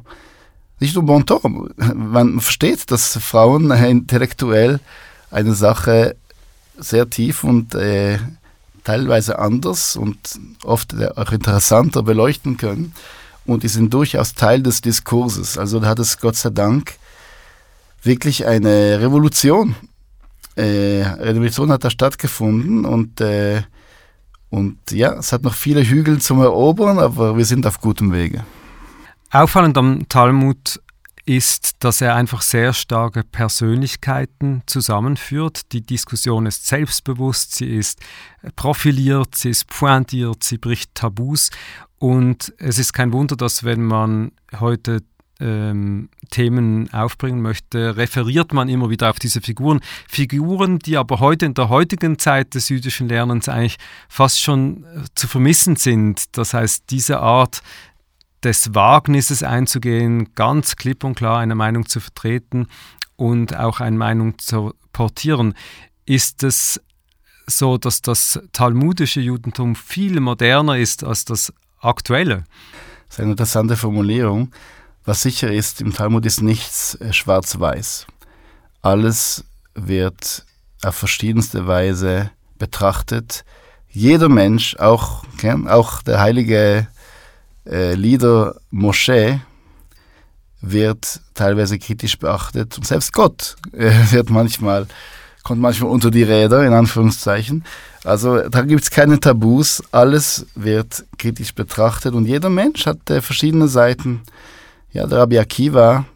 Nicht 0.80 0.94
nur 0.94 1.04
Bon 1.04 1.26
Ton, 1.26 1.74
man 1.94 2.40
versteht, 2.40 2.90
dass 2.90 3.18
Frauen 3.18 3.70
äh, 3.70 3.90
intellektuell 3.90 4.80
eine 5.30 5.52
Sache 5.52 6.16
sehr 6.78 7.10
tief 7.10 7.44
und 7.44 7.74
äh, 7.74 8.18
teilweise 8.82 9.38
anders 9.38 9.94
und 9.94 10.16
oft 10.64 10.94
auch 11.16 11.32
interessanter 11.32 12.02
beleuchten 12.02 12.56
können. 12.56 12.94
Und 13.44 13.62
die 13.62 13.68
sind 13.68 13.92
durchaus 13.92 14.32
Teil 14.32 14.62
des 14.62 14.80
Diskurses. 14.80 15.58
Also 15.58 15.80
da 15.80 15.88
hat 15.88 15.98
es 15.98 16.16
Gott 16.16 16.36
sei 16.36 16.48
Dank 16.48 16.97
wirklich 18.02 18.46
eine 18.46 19.00
Revolution. 19.00 19.74
Äh, 20.56 21.02
Revolution 21.02 21.70
hat 21.70 21.84
da 21.84 21.90
stattgefunden 21.90 22.84
und, 22.84 23.20
äh, 23.20 23.62
und 24.50 24.78
ja, 24.90 25.14
es 25.14 25.32
hat 25.32 25.42
noch 25.42 25.54
viele 25.54 25.84
Hügel 25.84 26.20
zum 26.20 26.40
Erobern, 26.40 26.98
aber 26.98 27.36
wir 27.36 27.44
sind 27.44 27.66
auf 27.66 27.80
gutem 27.80 28.12
Wege. 28.12 28.44
Auffallend 29.30 29.76
am 29.76 30.08
Talmud 30.08 30.80
ist, 31.28 31.84
dass 31.84 32.00
er 32.00 32.14
einfach 32.14 32.40
sehr 32.40 32.72
starke 32.72 33.22
Persönlichkeiten 33.22 34.62
zusammenführt. 34.64 35.72
Die 35.72 35.82
Diskussion 35.82 36.46
ist 36.46 36.66
selbstbewusst, 36.66 37.54
sie 37.54 37.66
ist 37.66 38.00
profiliert, 38.56 39.34
sie 39.34 39.50
ist 39.50 39.68
pointiert, 39.68 40.42
sie 40.42 40.56
bricht 40.56 40.94
Tabus. 40.94 41.50
Und 41.98 42.54
es 42.56 42.78
ist 42.78 42.94
kein 42.94 43.12
Wunder, 43.12 43.36
dass 43.36 43.62
wenn 43.62 43.84
man 43.84 44.32
heute 44.58 45.02
ähm, 45.40 46.08
Themen 46.30 46.92
aufbringen 46.92 47.40
möchte, 47.40 47.96
referiert 47.96 48.52
man 48.52 48.68
immer 48.68 48.90
wieder 48.90 49.10
auf 49.10 49.18
diese 49.18 49.40
Figuren. 49.40 49.80
Figuren, 50.08 50.78
die 50.78 50.96
aber 50.96 51.20
heute 51.20 51.46
in 51.46 51.54
der 51.54 51.68
heutigen 51.68 52.18
Zeit 52.18 52.54
des 52.54 52.68
jüdischen 52.68 53.08
Lernens 53.08 53.48
eigentlich 53.48 53.78
fast 54.08 54.40
schon 54.40 54.84
äh, 54.84 55.04
zu 55.14 55.28
vermissen 55.28 55.76
sind. 55.76 56.36
Das 56.36 56.54
heißt, 56.54 56.84
diese 56.90 57.20
Art 57.20 57.62
des 58.42 58.74
Wagnisses 58.74 59.42
einzugehen, 59.42 60.34
ganz 60.34 60.76
klipp 60.76 61.04
und 61.04 61.16
klar 61.16 61.38
eine 61.38 61.54
Meinung 61.54 61.86
zu 61.86 62.00
vertreten 62.00 62.66
und 63.16 63.56
auch 63.56 63.80
eine 63.80 63.96
Meinung 63.96 64.38
zu 64.38 64.74
portieren, 64.92 65.54
ist 66.06 66.42
es 66.42 66.80
so, 67.46 67.78
dass 67.78 68.02
das 68.02 68.40
talmudische 68.52 69.20
Judentum 69.20 69.74
viel 69.74 70.20
moderner 70.20 70.78
ist 70.78 71.02
als 71.02 71.24
das 71.24 71.52
aktuelle. 71.80 72.44
Das 73.08 73.16
ist 73.16 73.20
eine 73.20 73.30
interessante 73.32 73.76
Formulierung. 73.76 74.52
Was 75.08 75.22
sicher 75.22 75.50
ist, 75.50 75.80
im 75.80 75.94
Talmud 75.94 76.26
ist 76.26 76.42
nichts 76.42 76.94
äh, 76.96 77.14
schwarz-weiß. 77.14 78.06
Alles 78.82 79.42
wird 79.74 80.44
auf 80.82 80.96
verschiedenste 80.96 81.66
Weise 81.66 82.30
betrachtet. 82.58 83.46
Jeder 83.88 84.28
Mensch, 84.28 84.76
auch, 84.76 85.24
auch 85.66 86.02
der 86.02 86.20
heilige 86.20 86.88
äh, 87.64 87.94
Lieder 87.94 88.56
Moschee 88.70 89.40
wird 90.60 91.22
teilweise 91.32 91.78
kritisch 91.78 92.18
beachtet 92.18 92.76
und 92.76 92.86
selbst 92.86 93.14
Gott 93.14 93.56
äh, 93.72 93.90
wird 94.10 94.28
manchmal 94.28 94.88
kommt 95.42 95.62
manchmal 95.62 95.90
unter 95.90 96.10
die 96.10 96.24
Räder, 96.24 96.66
in 96.66 96.74
Anführungszeichen. 96.74 97.64
Also 98.04 98.46
da 98.46 98.60
gibt 98.60 98.82
es 98.82 98.90
keine 98.90 99.18
Tabus, 99.18 99.82
alles 99.90 100.44
wird 100.54 101.06
kritisch 101.16 101.54
betrachtet 101.54 102.12
und 102.12 102.26
jeder 102.26 102.50
Mensch 102.50 102.84
hat 102.84 103.08
äh, 103.08 103.22
verschiedene 103.22 103.68
Seiten. 103.68 104.20
Ja, 104.90 105.06
der 105.06 105.18
Rabbi 105.18 105.38
Akiva, 105.38 106.06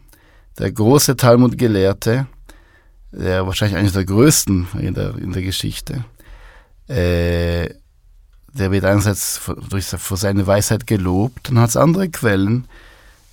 der 0.57 0.71
große 0.71 1.15
Talmud-Gelehrte, 1.15 2.25
der 3.11 3.45
wahrscheinlich 3.45 3.77
einer 3.77 3.91
der 3.91 4.05
größten 4.05 4.67
in 4.79 4.95
der, 4.95 5.15
in 5.17 5.31
der 5.31 5.43
Geschichte, 5.43 6.05
äh, 6.87 7.69
der 8.53 8.71
wird 8.71 8.85
einerseits 8.85 9.41
durch, 9.69 9.85
für 9.85 10.17
seine 10.17 10.47
Weisheit 10.47 10.87
gelobt, 10.87 11.49
dann 11.49 11.59
hat 11.59 11.69
es 11.69 11.77
andere 11.77 12.09
Quellen, 12.09 12.67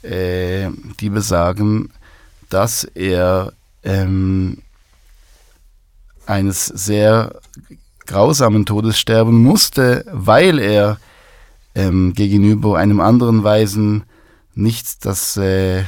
äh, 0.02 0.68
die 1.00 1.08
besagen, 1.08 1.90
dass 2.50 2.84
er 2.84 3.52
ähm, 3.82 4.58
eines 6.26 6.66
sehr 6.66 7.40
grausamen 8.06 8.66
Todes 8.66 8.98
sterben 8.98 9.42
musste, 9.42 10.04
weil 10.12 10.58
er 10.58 10.98
ähm, 11.74 12.12
gegenüber 12.12 12.76
einem 12.76 13.00
anderen 13.00 13.42
Weisen 13.42 14.04
nicht 14.54 15.04
das 15.04 15.36
äh, 15.36 15.84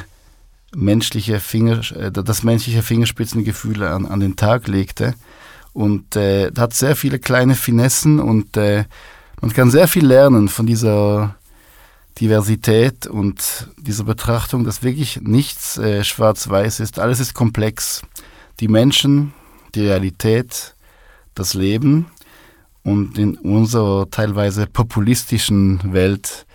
menschliche 0.74 1.40
Finger, 1.40 1.80
äh, 1.92 2.10
das 2.10 2.42
menschliche 2.42 2.82
Fingerspitzengefühl 2.82 3.82
an, 3.82 4.06
an 4.06 4.20
den 4.20 4.36
Tag 4.36 4.68
legte 4.68 5.14
und 5.72 6.16
äh, 6.16 6.50
hat 6.56 6.74
sehr 6.74 6.96
viele 6.96 7.18
kleine 7.18 7.54
Finessen 7.54 8.20
und 8.20 8.56
äh, 8.56 8.84
man 9.40 9.52
kann 9.52 9.70
sehr 9.70 9.88
viel 9.88 10.06
lernen 10.06 10.48
von 10.48 10.66
dieser 10.66 11.34
Diversität 12.20 13.06
und 13.06 13.68
dieser 13.78 14.04
Betrachtung, 14.04 14.64
dass 14.64 14.82
wirklich 14.82 15.20
nichts 15.22 15.78
äh, 15.78 16.04
schwarz-weiß 16.04 16.80
ist, 16.80 16.98
alles 16.98 17.20
ist 17.20 17.34
komplex. 17.34 18.02
Die 18.60 18.68
Menschen, 18.68 19.32
die 19.74 19.86
Realität, 19.86 20.74
das 21.34 21.54
Leben 21.54 22.06
und 22.84 23.16
in 23.18 23.36
unserer 23.36 24.10
teilweise 24.10 24.66
populistischen 24.66 25.92
Welt 25.92 26.46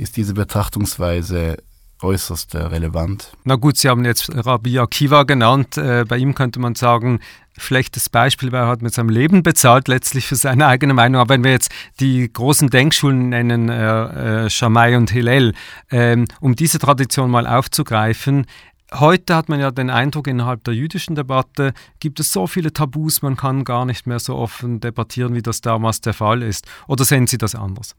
ist 0.00 0.16
diese 0.16 0.34
Betrachtungsweise 0.34 1.58
äußerst 2.02 2.54
relevant. 2.54 3.32
Na 3.44 3.56
gut, 3.56 3.76
Sie 3.76 3.88
haben 3.88 4.04
jetzt 4.04 4.30
Rabbi 4.34 4.78
Akiva 4.78 5.24
genannt. 5.24 5.76
Äh, 5.76 6.04
bei 6.08 6.16
ihm 6.16 6.34
könnte 6.34 6.58
man 6.58 6.74
sagen, 6.74 7.20
schlechtes 7.58 8.08
Beispiel, 8.08 8.52
weil 8.52 8.62
er 8.62 8.68
hat 8.68 8.80
mit 8.80 8.94
seinem 8.94 9.10
Leben 9.10 9.42
bezahlt, 9.42 9.88
letztlich 9.88 10.26
für 10.26 10.36
seine 10.36 10.66
eigene 10.66 10.94
Meinung. 10.94 11.20
Aber 11.20 11.34
wenn 11.34 11.44
wir 11.44 11.50
jetzt 11.50 11.70
die 12.00 12.32
großen 12.32 12.70
Denkschulen 12.70 13.28
nennen, 13.28 13.68
äh, 13.68 14.46
äh, 14.46 14.50
Shammai 14.50 14.96
und 14.96 15.10
Hillel, 15.10 15.52
äh, 15.90 16.16
um 16.40 16.56
diese 16.56 16.78
Tradition 16.78 17.30
mal 17.30 17.46
aufzugreifen, 17.46 18.46
Heute 18.92 19.36
hat 19.36 19.48
man 19.48 19.60
ja 19.60 19.70
den 19.70 19.88
Eindruck, 19.88 20.26
innerhalb 20.26 20.64
der 20.64 20.74
jüdischen 20.74 21.14
Debatte 21.14 21.74
gibt 22.00 22.18
es 22.18 22.32
so 22.32 22.48
viele 22.48 22.72
Tabus, 22.72 23.22
man 23.22 23.36
kann 23.36 23.62
gar 23.62 23.84
nicht 23.84 24.08
mehr 24.08 24.18
so 24.18 24.34
offen 24.34 24.80
debattieren, 24.80 25.32
wie 25.32 25.42
das 25.42 25.60
damals 25.60 26.00
der 26.00 26.12
Fall 26.12 26.42
ist. 26.42 26.66
Oder 26.88 27.04
sehen 27.04 27.28
Sie 27.28 27.38
das 27.38 27.54
anders? 27.54 27.94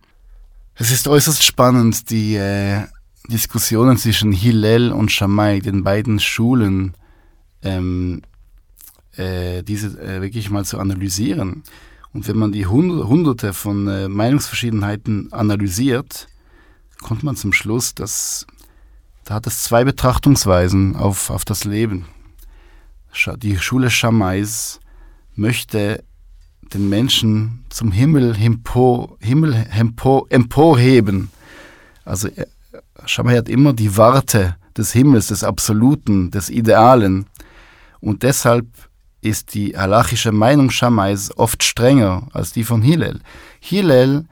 Es 0.76 0.92
ist 0.92 1.08
äußerst 1.08 1.44
spannend, 1.44 2.10
die 2.10 2.36
äh, 2.36 2.86
Diskussionen 3.28 3.98
zwischen 3.98 4.32
Hillel 4.32 4.92
und 4.92 5.12
Shammai, 5.12 5.60
den 5.60 5.84
beiden 5.84 6.20
Schulen, 6.20 6.96
ähm, 7.62 8.22
äh, 9.16 9.64
diese 9.64 10.00
äh, 10.02 10.22
wirklich 10.22 10.50
mal 10.50 10.66
zu 10.66 10.80
analysieren. 10.80 11.64
Und 12.14 12.28
wenn 12.28 12.38
man 12.38 12.52
die 12.52 12.66
Hunderte 12.66 13.54
von 13.54 13.88
äh, 13.88 14.08
Meinungsverschiedenheiten 14.10 15.32
analysiert, 15.32 16.28
kommt 17.02 17.24
man 17.24 17.36
zum 17.36 17.54
Schluss, 17.54 17.96
dass 17.96 18.46
da 19.24 19.36
hat 19.36 19.48
es 19.48 19.64
zwei 19.64 19.84
Betrachtungsweisen 19.84 20.96
auf, 20.96 21.30
auf 21.30 21.46
das 21.46 21.64
Leben. 21.64 22.06
Die 23.38 23.58
Schule 23.58 23.90
Schamais 23.90 24.80
möchte 25.36 26.04
den 26.74 26.90
Menschen 26.90 27.66
zum 27.70 27.92
Himmel, 27.92 28.36
empo, 28.40 29.18
Himmel 29.20 29.68
empo, 29.72 30.26
emporheben. 30.30 31.30
Also 32.06 32.30
Schamai 33.06 33.38
hat 33.38 33.50
immer 33.50 33.74
die 33.74 33.98
Warte 33.98 34.56
des 34.78 34.92
Himmels, 34.94 35.28
des 35.28 35.44
Absoluten, 35.44 36.32
des 36.32 36.50
Idealen. 36.50 37.26
Und 38.00 38.24
deshalb 38.24 38.68
ist 39.22 39.54
die 39.54 39.78
halachische 39.78 40.32
Meinung 40.32 40.72
Schamais 40.72 41.32
oft 41.38 41.64
strenger 41.64 42.28
als 42.34 42.54
die 42.54 42.64
von 42.64 42.82
Hillel. 42.82 43.22
Hillel 43.60 44.26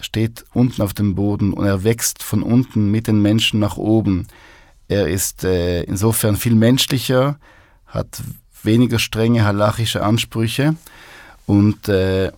steht 0.00 0.44
unten 0.54 0.80
auf 0.82 0.94
dem 0.94 1.14
Boden 1.14 1.52
und 1.52 1.66
er 1.66 1.84
wächst 1.84 2.22
von 2.22 2.42
unten 2.42 2.90
mit 2.90 3.06
den 3.08 3.20
Menschen 3.20 3.60
nach 3.60 3.76
oben. 3.76 4.26
Er 4.86 5.08
ist 5.08 5.44
äh, 5.44 5.82
insofern 5.82 6.36
viel 6.36 6.54
menschlicher, 6.54 7.38
hat 7.86 8.22
weniger 8.62 8.98
strenge 8.98 9.44
halachische 9.44 10.02
Ansprüche 10.02 10.76
und 11.46 11.88
äh, 11.88 12.32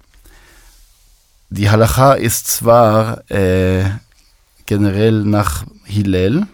die 1.50 1.68
Halacha 1.68 2.14
ist 2.14 2.46
zwar 2.46 3.28
äh, 3.30 3.84
generell 4.66 5.24
nach 5.24 5.64
Hillel, 5.84 6.46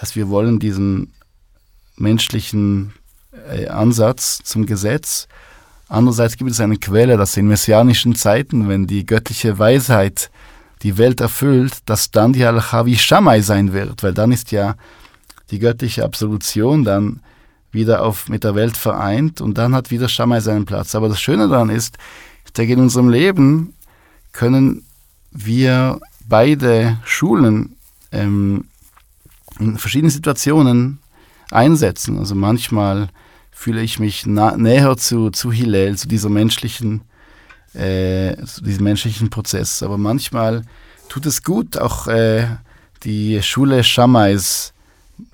dass 0.00 0.16
wir 0.16 0.30
wollen 0.30 0.58
diesen 0.58 1.12
menschlichen 1.96 2.94
äh, 3.50 3.68
Ansatz 3.68 4.40
zum 4.42 4.64
Gesetz. 4.64 5.28
Andererseits 5.88 6.38
gibt 6.38 6.50
es 6.50 6.60
eine 6.60 6.78
Quelle, 6.78 7.18
dass 7.18 7.36
in 7.36 7.46
messianischen 7.46 8.14
Zeiten, 8.14 8.68
wenn 8.68 8.86
die 8.86 9.04
göttliche 9.04 9.58
Weisheit 9.58 10.30
die 10.82 10.96
Welt 10.96 11.20
erfüllt, 11.20 11.74
dass 11.84 12.10
dann 12.10 12.32
die 12.32 12.44
Halacha 12.44 12.86
wie 12.86 12.96
Shammai 12.96 13.42
sein 13.42 13.74
wird, 13.74 14.02
weil 14.02 14.14
dann 14.14 14.32
ist 14.32 14.50
ja 14.50 14.76
die 15.50 15.58
göttliche 15.58 16.04
Absolution 16.04 16.84
dann 16.84 17.20
wieder 17.72 18.04
auf, 18.04 18.28
mit 18.28 18.44
der 18.44 18.54
Welt 18.54 18.76
vereint 18.76 19.40
und 19.40 19.58
dann 19.58 19.74
hat 19.74 19.90
wieder 19.90 20.08
Shammai 20.08 20.40
seinen 20.40 20.66
Platz. 20.66 20.94
Aber 20.94 21.08
das 21.08 21.20
Schöne 21.20 21.48
daran 21.48 21.70
ist, 21.70 21.98
ich 22.44 22.52
denke, 22.52 22.74
in 22.74 22.80
unserem 22.80 23.08
Leben 23.08 23.74
können 24.32 24.84
wir 25.30 26.00
beide 26.28 26.98
Schulen 27.04 27.76
ähm, 28.12 28.66
in 29.58 29.78
verschiedenen 29.78 30.10
Situationen 30.10 30.98
einsetzen. 31.50 32.18
Also 32.18 32.34
manchmal 32.34 33.08
fühle 33.50 33.82
ich 33.82 33.98
mich 33.98 34.26
näher 34.26 34.96
zu, 34.96 35.30
zu 35.30 35.50
Hillel, 35.50 35.96
zu 35.96 36.08
dieser 36.08 36.28
menschlichen 36.28 37.02
äh, 37.74 38.36
diesen 38.60 38.84
menschlichen 38.84 39.30
Prozess. 39.30 39.82
Aber 39.82 39.98
manchmal 39.98 40.62
tut 41.08 41.26
es 41.26 41.42
gut, 41.42 41.78
auch 41.78 42.06
äh, 42.06 42.46
die 43.04 43.42
Schule 43.42 43.84
Shammais 43.84 44.71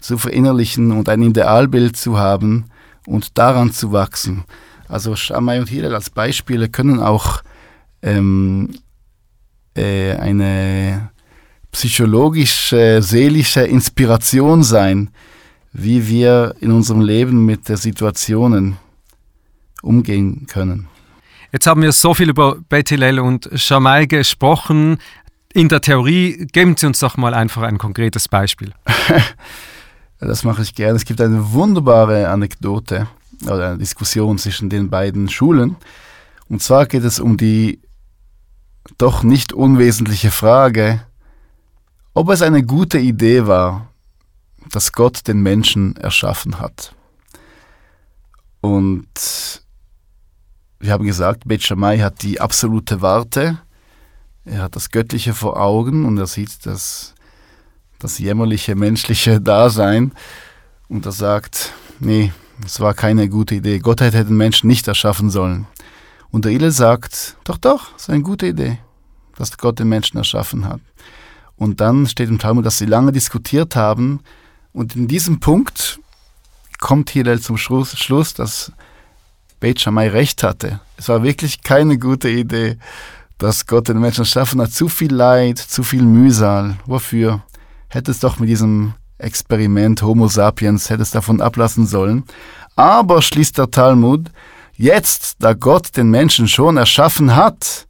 zu 0.00 0.18
verinnerlichen 0.18 0.92
und 0.92 1.08
ein 1.08 1.22
Idealbild 1.22 1.96
zu 1.96 2.18
haben 2.18 2.66
und 3.06 3.38
daran 3.38 3.72
zu 3.72 3.92
wachsen. 3.92 4.44
Also 4.88 5.16
Shammai 5.16 5.60
und 5.60 5.68
Hillel 5.68 5.94
als 5.94 6.10
Beispiele 6.10 6.68
können 6.68 7.00
auch 7.00 7.42
ähm, 8.02 8.70
äh, 9.74 10.14
eine 10.14 11.10
psychologische, 11.72 13.00
seelische 13.02 13.62
Inspiration 13.62 14.62
sein, 14.62 15.10
wie 15.72 16.08
wir 16.08 16.54
in 16.60 16.72
unserem 16.72 17.02
Leben 17.02 17.44
mit 17.44 17.68
den 17.68 17.76
Situationen 17.76 18.76
umgehen 19.82 20.46
können. 20.46 20.88
Jetzt 21.52 21.66
haben 21.66 21.82
wir 21.82 21.92
so 21.92 22.14
viel 22.14 22.30
über 22.30 22.56
Beth 22.68 22.88
Hillel 22.88 23.20
und 23.20 23.48
Shammai 23.54 24.06
gesprochen. 24.06 24.98
In 25.52 25.68
der 25.68 25.80
Theorie 25.80 26.46
geben 26.52 26.76
Sie 26.76 26.86
uns 26.86 26.98
doch 26.98 27.16
mal 27.16 27.32
einfach 27.34 27.62
ein 27.62 27.78
konkretes 27.78 28.28
Beispiel. 28.28 28.72
das 30.26 30.44
mache 30.44 30.62
ich 30.62 30.74
gerne. 30.74 30.96
Es 30.96 31.04
gibt 31.04 31.20
eine 31.20 31.52
wunderbare 31.52 32.28
Anekdote 32.28 33.06
oder 33.44 33.68
eine 33.68 33.78
Diskussion 33.78 34.38
zwischen 34.38 34.68
den 34.68 34.90
beiden 34.90 35.28
Schulen. 35.28 35.76
Und 36.48 36.62
zwar 36.62 36.86
geht 36.86 37.04
es 37.04 37.20
um 37.20 37.36
die 37.36 37.80
doch 38.96 39.22
nicht 39.22 39.52
unwesentliche 39.52 40.30
Frage, 40.30 41.02
ob 42.14 42.30
es 42.30 42.42
eine 42.42 42.64
gute 42.64 42.98
Idee 42.98 43.46
war, 43.46 43.92
dass 44.70 44.92
Gott 44.92 45.28
den 45.28 45.40
Menschen 45.40 45.96
erschaffen 45.96 46.58
hat. 46.58 46.94
Und 48.60 49.62
wir 50.80 50.92
haben 50.92 51.04
gesagt, 51.04 51.42
Bet 51.46 51.62
Shammai 51.62 51.98
hat 51.98 52.22
die 52.22 52.40
absolute 52.40 53.02
Warte. 53.02 53.58
Er 54.44 54.62
hat 54.62 54.76
das 54.76 54.90
Göttliche 54.90 55.34
vor 55.34 55.60
Augen 55.60 56.06
und 56.06 56.18
er 56.18 56.26
sieht 56.26 56.66
das, 56.66 57.14
das 57.98 58.18
jämmerliche 58.18 58.74
menschliche 58.74 59.40
Dasein. 59.40 60.12
Und 60.88 61.04
er 61.06 61.12
sagt, 61.12 61.72
nee, 62.00 62.32
es 62.64 62.80
war 62.80 62.94
keine 62.94 63.28
gute 63.28 63.56
Idee. 63.56 63.78
Gott 63.78 64.00
hätte 64.00 64.24
den 64.24 64.36
Menschen 64.36 64.68
nicht 64.68 64.88
erschaffen 64.88 65.30
sollen. 65.30 65.66
Und 66.30 66.44
der 66.44 66.52
Ile 66.52 66.70
sagt, 66.70 67.36
doch, 67.44 67.56
doch, 67.56 67.94
es 67.96 68.02
ist 68.02 68.10
eine 68.10 68.22
gute 68.22 68.46
Idee, 68.46 68.78
dass 69.36 69.56
Gott 69.56 69.78
den 69.78 69.88
Menschen 69.88 70.18
erschaffen 70.18 70.66
hat. 70.66 70.80
Und 71.56 71.80
dann 71.80 72.06
steht 72.06 72.28
im 72.28 72.38
Talmud, 72.38 72.64
dass 72.64 72.78
sie 72.78 72.86
lange 72.86 73.12
diskutiert 73.12 73.76
haben. 73.76 74.20
Und 74.72 74.94
in 74.94 75.08
diesem 75.08 75.40
Punkt 75.40 75.98
kommt 76.78 77.10
Hillel 77.10 77.40
zum 77.40 77.56
Schluss, 77.56 77.98
Schluss 77.98 78.34
dass 78.34 78.72
Beit 79.60 79.80
Shammai 79.80 80.08
recht 80.08 80.44
hatte. 80.44 80.80
Es 80.96 81.08
war 81.08 81.24
wirklich 81.24 81.62
keine 81.62 81.98
gute 81.98 82.28
Idee, 82.28 82.78
dass 83.38 83.66
Gott 83.66 83.88
den 83.88 83.98
Menschen 83.98 84.20
erschaffen 84.20 84.60
hat. 84.60 84.70
Zu 84.70 84.88
viel 84.88 85.12
Leid, 85.12 85.58
zu 85.58 85.82
viel 85.82 86.02
Mühsal. 86.02 86.76
Wofür? 86.86 87.42
Hätte 87.88 88.10
es 88.10 88.20
doch 88.20 88.38
mit 88.38 88.48
diesem 88.48 88.94
Experiment 89.18 90.02
Homo 90.02 90.28
sapiens, 90.28 90.90
hätte 90.90 91.02
es 91.02 91.10
davon 91.10 91.40
ablassen 91.40 91.86
sollen. 91.86 92.24
Aber 92.76 93.22
schließt 93.22 93.58
der 93.58 93.70
Talmud, 93.70 94.30
Jetzt, 94.80 95.38
da 95.40 95.54
Gott 95.54 95.96
den 95.96 96.08
Menschen 96.08 96.46
schon 96.46 96.76
erschaffen 96.76 97.34
hat, 97.34 97.88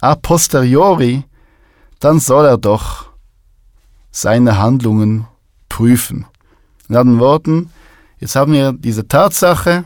a 0.00 0.14
posteriori, 0.14 1.24
dann 1.98 2.20
soll 2.20 2.46
er 2.46 2.58
doch 2.58 3.10
seine 4.12 4.56
Handlungen 4.56 5.26
prüfen. 5.68 6.24
In 6.88 6.94
anderen 6.94 7.18
Worten, 7.18 7.70
jetzt 8.20 8.36
haben 8.36 8.52
wir 8.52 8.72
diese 8.72 9.08
Tatsache, 9.08 9.82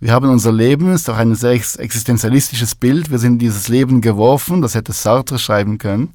wir 0.00 0.12
haben 0.14 0.30
unser 0.30 0.52
Leben, 0.52 0.94
ist 0.94 1.06
doch 1.06 1.18
ein 1.18 1.34
sehr 1.34 1.50
existenzialistisches 1.50 2.74
Bild, 2.74 3.10
wir 3.10 3.18
sind 3.18 3.34
in 3.34 3.38
dieses 3.38 3.68
Leben 3.68 4.00
geworfen, 4.00 4.62
das 4.62 4.74
hätte 4.74 4.92
Sartre 4.92 5.38
schreiben 5.38 5.76
können. 5.76 6.14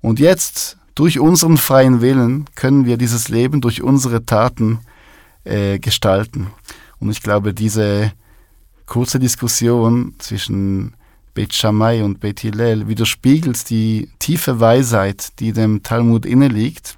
Und 0.00 0.18
jetzt, 0.18 0.76
durch 0.94 1.18
unseren 1.18 1.56
freien 1.56 2.00
Willen, 2.00 2.46
können 2.54 2.84
wir 2.84 2.96
dieses 2.96 3.28
Leben 3.28 3.60
durch 3.60 3.82
unsere 3.82 4.24
Taten 4.26 4.80
äh, 5.44 5.78
gestalten. 5.78 6.48
Und 6.98 7.10
ich 7.10 7.22
glaube, 7.22 7.54
diese 7.54 8.12
kurze 8.86 9.18
Diskussion 9.18 10.14
zwischen 10.18 10.94
Beit 11.34 11.54
Shammai 11.54 12.02
und 12.02 12.20
Beit 12.20 12.40
Hillel 12.40 12.88
widerspiegelt 12.88 13.70
die 13.70 14.10
tiefe 14.18 14.58
Weisheit, 14.58 15.38
die 15.38 15.52
dem 15.52 15.82
Talmud 15.82 16.26
inne 16.26 16.48
liegt. 16.48 16.96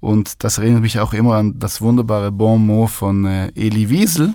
Und 0.00 0.42
das 0.42 0.58
erinnert 0.58 0.82
mich 0.82 0.98
auch 0.98 1.12
immer 1.12 1.36
an 1.36 1.58
das 1.58 1.80
wunderbare 1.80 2.32
Bon 2.32 2.64
mot 2.64 2.90
von 2.90 3.24
äh, 3.26 3.52
Eli 3.54 3.90
Wiesel, 3.90 4.34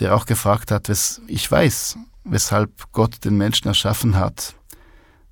der 0.00 0.16
auch 0.16 0.26
gefragt 0.26 0.70
hat, 0.70 0.88
wes 0.88 1.22
ich 1.28 1.48
weiß, 1.50 1.98
weshalb 2.24 2.92
Gott 2.92 3.24
den 3.24 3.36
Menschen 3.36 3.68
erschaffen 3.68 4.16
hat, 4.16 4.54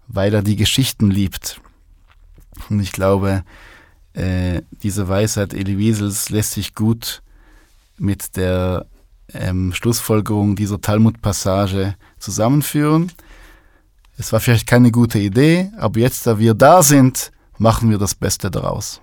weil 0.07 0.33
er 0.33 0.43
die 0.43 0.57
Geschichten 0.57 1.11
liebt. 1.11 1.61
Und 2.69 2.81
ich 2.81 2.93
glaube, 2.93 3.45
äh, 4.15 4.63
diese 4.83 5.09
Weisheit 5.09 5.55
Eli 5.55 5.79
Wiesels 5.79 6.31
lässt 6.31 6.53
sich 6.53 6.75
gut 6.75 7.23
mit 7.99 8.37
der 8.37 8.87
ähm, 9.33 9.73
Schlussfolgerung 9.73 10.57
dieser 10.57 10.81
Talmud-Passage 10.81 11.95
zusammenführen. 12.19 13.13
Es 14.19 14.33
war 14.33 14.41
vielleicht 14.41 14.67
keine 14.67 14.91
gute 14.91 15.19
Idee, 15.19 15.71
aber 15.79 16.01
jetzt, 16.01 16.27
da 16.27 16.39
wir 16.39 16.55
da 16.55 16.83
sind, 16.83 17.33
machen 17.59 17.91
wir 17.91 17.99
das 17.99 18.15
Beste 18.15 18.51
daraus. 18.51 19.01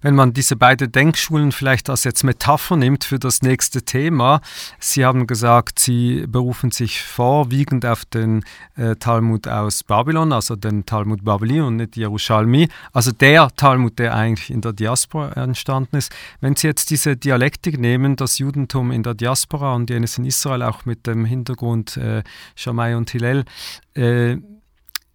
Wenn 0.00 0.14
man 0.14 0.32
diese 0.32 0.56
beiden 0.56 0.90
Denkschulen 0.92 1.52
vielleicht 1.52 1.90
als 1.90 2.04
jetzt 2.04 2.24
Metapher 2.24 2.76
nimmt 2.76 3.04
für 3.04 3.18
das 3.18 3.42
nächste 3.42 3.82
Thema, 3.82 4.40
Sie 4.78 5.04
haben 5.04 5.26
gesagt, 5.26 5.78
Sie 5.78 6.26
berufen 6.26 6.70
sich 6.70 7.02
vorwiegend 7.02 7.84
auf 7.86 8.04
den 8.04 8.44
äh, 8.76 8.96
Talmud 8.96 9.48
aus 9.48 9.84
Babylon, 9.84 10.32
also 10.32 10.56
den 10.56 10.86
Talmud 10.86 11.24
Babylon 11.24 11.66
und 11.66 11.76
nicht 11.76 11.96
Jerusalmi, 11.96 12.68
also 12.92 13.12
der 13.12 13.48
Talmud, 13.56 13.98
der 13.98 14.14
eigentlich 14.14 14.50
in 14.50 14.60
der 14.60 14.72
Diaspora 14.72 15.32
entstanden 15.32 15.96
ist. 15.96 16.14
Wenn 16.40 16.56
Sie 16.56 16.66
jetzt 16.66 16.90
diese 16.90 17.16
Dialektik 17.16 17.78
nehmen, 17.78 18.16
das 18.16 18.38
Judentum 18.38 18.90
in 18.90 19.02
der 19.02 19.14
Diaspora 19.14 19.74
und 19.74 19.90
jenes 19.90 20.18
in 20.18 20.24
Israel 20.24 20.62
auch 20.62 20.84
mit 20.84 21.06
dem 21.06 21.24
Hintergrund 21.24 21.96
äh, 21.96 22.22
Shammai 22.54 22.96
und 22.96 23.10
Hillel, 23.10 23.44
äh, 23.94 24.36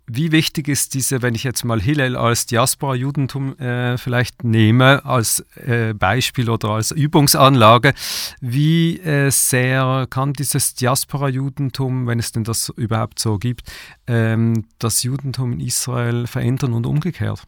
wie 0.05 0.31
wichtig 0.31 0.67
ist 0.67 0.93
diese, 0.93 1.21
wenn 1.21 1.33
ich 1.33 1.43
jetzt 1.43 1.63
mal 1.63 1.81
Hillel 1.81 2.17
als 2.17 2.45
Diaspora-Judentum 2.45 3.57
äh, 3.57 3.97
vielleicht 3.97 4.43
nehme, 4.43 5.05
als 5.05 5.45
äh, 5.55 5.93
Beispiel 5.93 6.49
oder 6.49 6.69
als 6.69 6.91
Übungsanlage, 6.91 7.93
wie 8.41 8.99
äh, 8.99 9.29
sehr 9.31 10.05
kann 10.09 10.33
dieses 10.33 10.73
Diaspora-Judentum, 10.75 12.05
wenn 12.07 12.19
es 12.19 12.33
denn 12.33 12.43
das 12.43 12.69
überhaupt 12.75 13.19
so 13.19 13.37
gibt, 13.37 13.71
ähm, 14.07 14.65
das 14.77 15.03
Judentum 15.03 15.53
in 15.53 15.61
Israel 15.61 16.27
verändern 16.27 16.73
und 16.73 16.85
umgekehrt? 16.85 17.41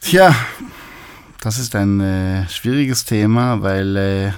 Tja, 0.00 0.34
das 1.40 1.58
ist 1.58 1.74
ein 1.74 2.00
äh, 2.00 2.48
schwieriges 2.48 3.04
Thema, 3.04 3.62
weil 3.62 3.96
äh, 3.96 4.32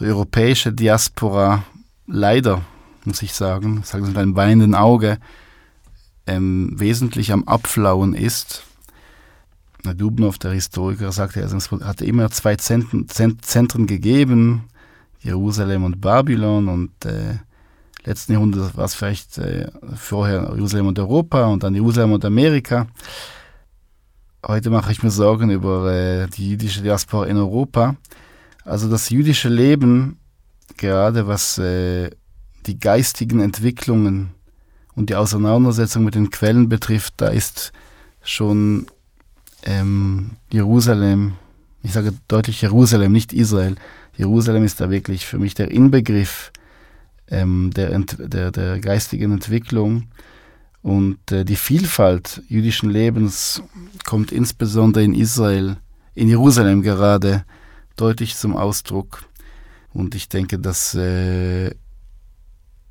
die 0.00 0.04
europäische 0.04 0.72
Diaspora 0.72 1.64
leider, 2.06 2.62
muss 3.04 3.20
ich 3.20 3.34
sagen, 3.34 3.82
sagen 3.82 4.04
Sie 4.04 4.10
mit 4.10 4.18
einem 4.18 4.36
weinenden 4.36 4.74
Auge, 4.74 5.18
ähm, 6.26 6.72
wesentlich 6.74 7.32
am 7.32 7.44
Abflauen 7.44 8.14
ist. 8.14 8.64
Dubnov, 9.94 10.38
der 10.38 10.52
Historiker, 10.52 11.12
sagte, 11.12 11.40
es 11.40 11.70
hatte 11.70 12.04
immer 12.04 12.30
zwei 12.30 12.56
Zentren, 12.56 13.06
Zentren 13.08 13.86
gegeben, 13.86 14.64
Jerusalem 15.20 15.84
und 15.84 16.00
Babylon 16.00 16.68
und 16.68 17.04
äh, 17.04 17.38
letzten 18.04 18.32
Jahrhundert 18.32 18.76
war 18.76 18.84
es 18.84 18.94
vielleicht 18.94 19.38
äh, 19.38 19.70
vorher 19.94 20.52
Jerusalem 20.54 20.88
und 20.88 20.98
Europa 20.98 21.46
und 21.46 21.62
dann 21.62 21.74
Jerusalem 21.74 22.12
und 22.12 22.24
Amerika. 22.24 22.86
Heute 24.46 24.70
mache 24.70 24.92
ich 24.92 25.02
mir 25.02 25.10
Sorgen 25.10 25.50
über 25.50 25.92
äh, 25.92 26.28
die 26.28 26.50
jüdische 26.50 26.82
Diaspora 26.82 27.26
in 27.26 27.36
Europa. 27.36 27.96
Also 28.64 28.88
das 28.88 29.10
jüdische 29.10 29.48
Leben, 29.48 30.18
gerade 30.76 31.26
was 31.26 31.58
äh, 31.58 32.10
die 32.66 32.78
geistigen 32.78 33.40
Entwicklungen 33.40 34.35
und 34.96 35.10
die 35.10 35.14
Auseinandersetzung 35.14 36.04
mit 36.04 36.16
den 36.16 36.30
Quellen 36.30 36.68
betrifft, 36.68 37.14
da 37.18 37.28
ist 37.28 37.72
schon 38.22 38.86
ähm, 39.62 40.32
Jerusalem, 40.50 41.34
ich 41.82 41.92
sage 41.92 42.12
deutlich 42.26 42.62
Jerusalem, 42.62 43.12
nicht 43.12 43.32
Israel. 43.32 43.76
Jerusalem 44.16 44.64
ist 44.64 44.80
da 44.80 44.90
wirklich 44.90 45.26
für 45.26 45.38
mich 45.38 45.54
der 45.54 45.70
Inbegriff 45.70 46.50
ähm, 47.28 47.70
der, 47.74 47.96
der, 47.98 48.50
der 48.50 48.80
geistigen 48.80 49.32
Entwicklung. 49.32 50.08
Und 50.82 51.30
äh, 51.30 51.44
die 51.44 51.56
Vielfalt 51.56 52.42
jüdischen 52.48 52.90
Lebens 52.90 53.62
kommt 54.04 54.32
insbesondere 54.32 55.04
in 55.04 55.14
Israel, 55.14 55.76
in 56.14 56.28
Jerusalem 56.28 56.82
gerade, 56.82 57.44
deutlich 57.96 58.36
zum 58.36 58.56
Ausdruck. 58.56 59.24
Und 59.92 60.14
ich 60.14 60.28
denke, 60.28 60.58
dass 60.58 60.94
äh, 60.94 61.74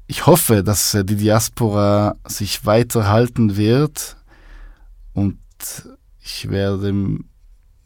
ich 0.08 0.26
hoffe, 0.26 0.64
dass 0.64 0.94
äh, 0.94 1.04
die 1.04 1.16
Diaspora 1.16 2.16
sich 2.28 2.66
weiter 2.66 3.08
halten 3.08 3.58
wird 3.58 4.18
und 5.14 5.40
ich 6.20 6.50
werde 6.50 7.20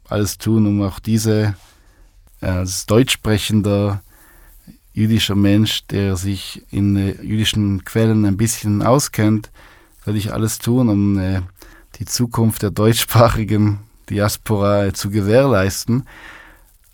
alles 0.08 0.38
tun, 0.38 0.66
um 0.66 0.82
auch 0.82 0.98
diese 0.98 1.54
äh, 2.40 2.46
als 2.46 2.86
deutsch 2.86 3.12
sprechender 3.14 4.02
jüdischer 4.92 5.36
Mensch, 5.36 5.86
der 5.86 6.16
sich 6.16 6.64
in 6.70 6.96
äh, 6.96 7.22
jüdischen 7.22 7.84
Quellen 7.84 8.24
ein 8.24 8.36
bisschen 8.36 8.82
auskennt, 8.82 9.50
werde 10.04 10.18
ich 10.18 10.32
alles 10.32 10.58
tun, 10.58 10.88
um 10.88 11.42
die 11.96 12.06
Zukunft 12.06 12.62
der 12.62 12.70
deutschsprachigen 12.70 13.80
Diaspora 14.08 14.94
zu 14.94 15.10
gewährleisten. 15.10 16.04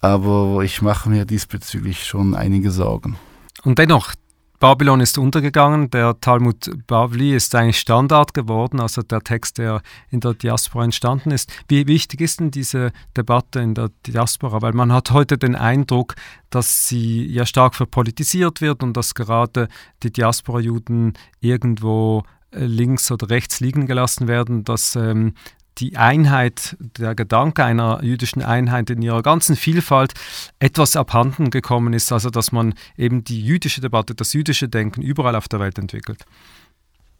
Aber 0.01 0.63
ich 0.65 0.83
mache 0.83 1.09
mir 1.09 1.25
diesbezüglich 1.25 2.05
schon 2.05 2.35
einige 2.35 2.73
Sorgen. 2.73 3.17
Und 3.63 3.79
dennoch, 3.79 4.13
Babylon 4.59 5.01
ist 5.01 5.19
untergegangen, 5.19 5.91
der 5.91 6.19
Talmud 6.21 6.71
Bavli 6.87 7.35
ist 7.35 7.55
eigentlich 7.55 7.79
Standard 7.79 8.35
geworden, 8.35 8.81
also 8.81 9.03
der 9.03 9.21
Text, 9.21 9.59
der 9.59 9.83
in 10.11 10.21
der 10.21 10.35
Diaspora 10.35 10.85
entstanden 10.85 11.31
ist. 11.31 11.53
Wie 11.69 11.87
wichtig 11.87 12.21
ist 12.21 12.41
denn 12.41 12.51
diese 12.51 12.93
Debatte 13.17 13.61
in 13.61 13.75
der 13.75 13.91
Diaspora? 14.07 14.63
Weil 14.63 14.73
man 14.73 14.93
hat 14.93 15.11
heute 15.11 15.37
den 15.37 15.55
Eindruck, 15.55 16.15
dass 16.51 16.89
sie 16.89 17.27
ja 17.27 17.45
stark 17.45 17.75
verpolitisiert 17.75 18.61
wird 18.61 18.83
und 18.83 18.97
dass 18.97 19.15
gerade 19.15 19.69
die 20.03 20.13
Diaspora-Juden 20.13 21.15
irgendwo 21.41 22.23
äh, 22.51 22.65
links 22.65 23.11
oder 23.11 23.29
rechts 23.29 23.61
liegen 23.61 23.87
gelassen 23.87 24.29
werden, 24.29 24.65
dass 24.65 24.97
ähm, 24.97 25.35
die 25.79 25.97
Einheit, 25.97 26.77
der 26.81 27.15
Gedanke 27.15 27.65
einer 27.65 28.03
jüdischen 28.03 28.43
Einheit 28.43 28.91
in 28.91 29.03
ihrer 29.03 29.23
ganzen 29.23 29.57
Vielfalt 29.57 30.15
etwas 30.59 30.97
abhanden 30.97 31.51
gekommen 31.51 31.93
ist, 31.93 32.13
also 32.13 32.31
dass 32.31 32.53
man 32.53 32.75
eben 32.97 33.25
die 33.25 33.43
jüdische 33.45 33.81
Debatte, 33.81 34.15
das 34.15 34.33
jüdische 34.33 34.69
Denken 34.69 35.03
überall 35.03 35.37
auf 35.37 35.49
der 35.49 35.61
Welt 35.61 35.79
entwickelt. 35.79 36.25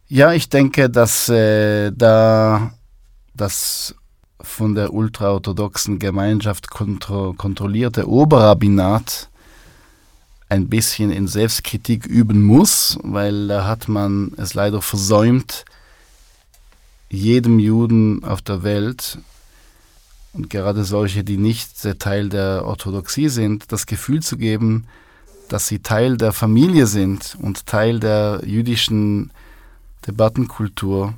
Ja, 0.09 0.33
ich 0.33 0.49
denke, 0.49 0.89
dass 0.89 1.29
äh, 1.29 1.91
da 1.95 2.73
das 3.35 3.95
von 4.41 4.75
der 4.75 4.93
ultraorthodoxen 4.93 5.99
Gemeinschaft 5.99 6.71
kontro 6.71 7.33
kontrollierte 7.35 8.09
Oberrabbinat 8.09 9.29
ein 10.49 10.69
bisschen 10.69 11.11
in 11.11 11.27
Selbstkritik 11.27 12.07
üben 12.07 12.43
muss, 12.43 12.99
weil 13.03 13.49
da 13.49 13.67
hat 13.67 13.89
man 13.89 14.33
es 14.37 14.55
leider 14.55 14.81
versäumt, 14.81 15.65
jedem 17.09 17.59
Juden 17.59 18.25
auf 18.25 18.43
der 18.43 18.63
Welt 18.63 19.19
und 20.33 20.51
gerade 20.51 20.85
solche, 20.85 21.25
die 21.25 21.39
nicht 21.39 21.71
Teil 21.99 22.29
der 22.29 22.65
Orthodoxie 22.65 23.29
sind, 23.29 23.73
das 23.73 23.87
Gefühl 23.87 24.23
zu 24.23 24.37
geben, 24.37 24.87
dass 25.49 25.67
sie 25.67 25.79
Teil 25.79 26.17
der 26.17 26.33
Familie 26.33 26.87
sind 26.87 27.37
und 27.41 27.67
Teil 27.67 28.01
der 28.01 28.43
jüdischen 28.45 29.33
Debattenkultur 30.07 31.15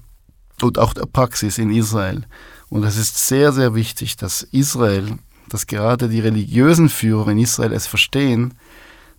und 0.62 0.79
auch 0.79 0.94
der 0.94 1.07
Praxis 1.07 1.59
in 1.59 1.70
Israel. 1.70 2.24
Und 2.68 2.85
es 2.85 2.96
ist 2.96 3.27
sehr, 3.27 3.53
sehr 3.53 3.74
wichtig, 3.74 4.16
dass 4.16 4.42
Israel, 4.42 5.18
dass 5.48 5.66
gerade 5.66 6.09
die 6.09 6.20
religiösen 6.20 6.88
Führer 6.88 7.29
in 7.29 7.38
Israel 7.38 7.72
es 7.72 7.87
verstehen, 7.87 8.55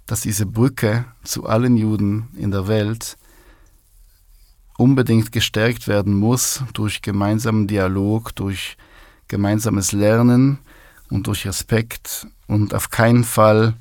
dass 0.05 0.21
diese 0.21 0.45
Brücke 0.45 1.05
zu 1.23 1.45
allen 1.45 1.75
Juden 1.75 2.29
in 2.35 2.51
der 2.51 2.67
Welt 2.67 3.17
unbedingt 4.79 5.33
gestärkt 5.33 5.89
werden 5.89 6.13
muss 6.13 6.63
durch 6.71 7.01
gemeinsamen 7.01 7.67
Dialog, 7.67 8.33
durch 8.35 8.77
gemeinsames 9.27 9.91
Lernen 9.91 10.59
und 11.09 11.27
durch 11.27 11.45
Respekt 11.45 12.27
und 12.47 12.73
auf 12.73 12.89
keinen 12.89 13.25
Fall 13.25 13.73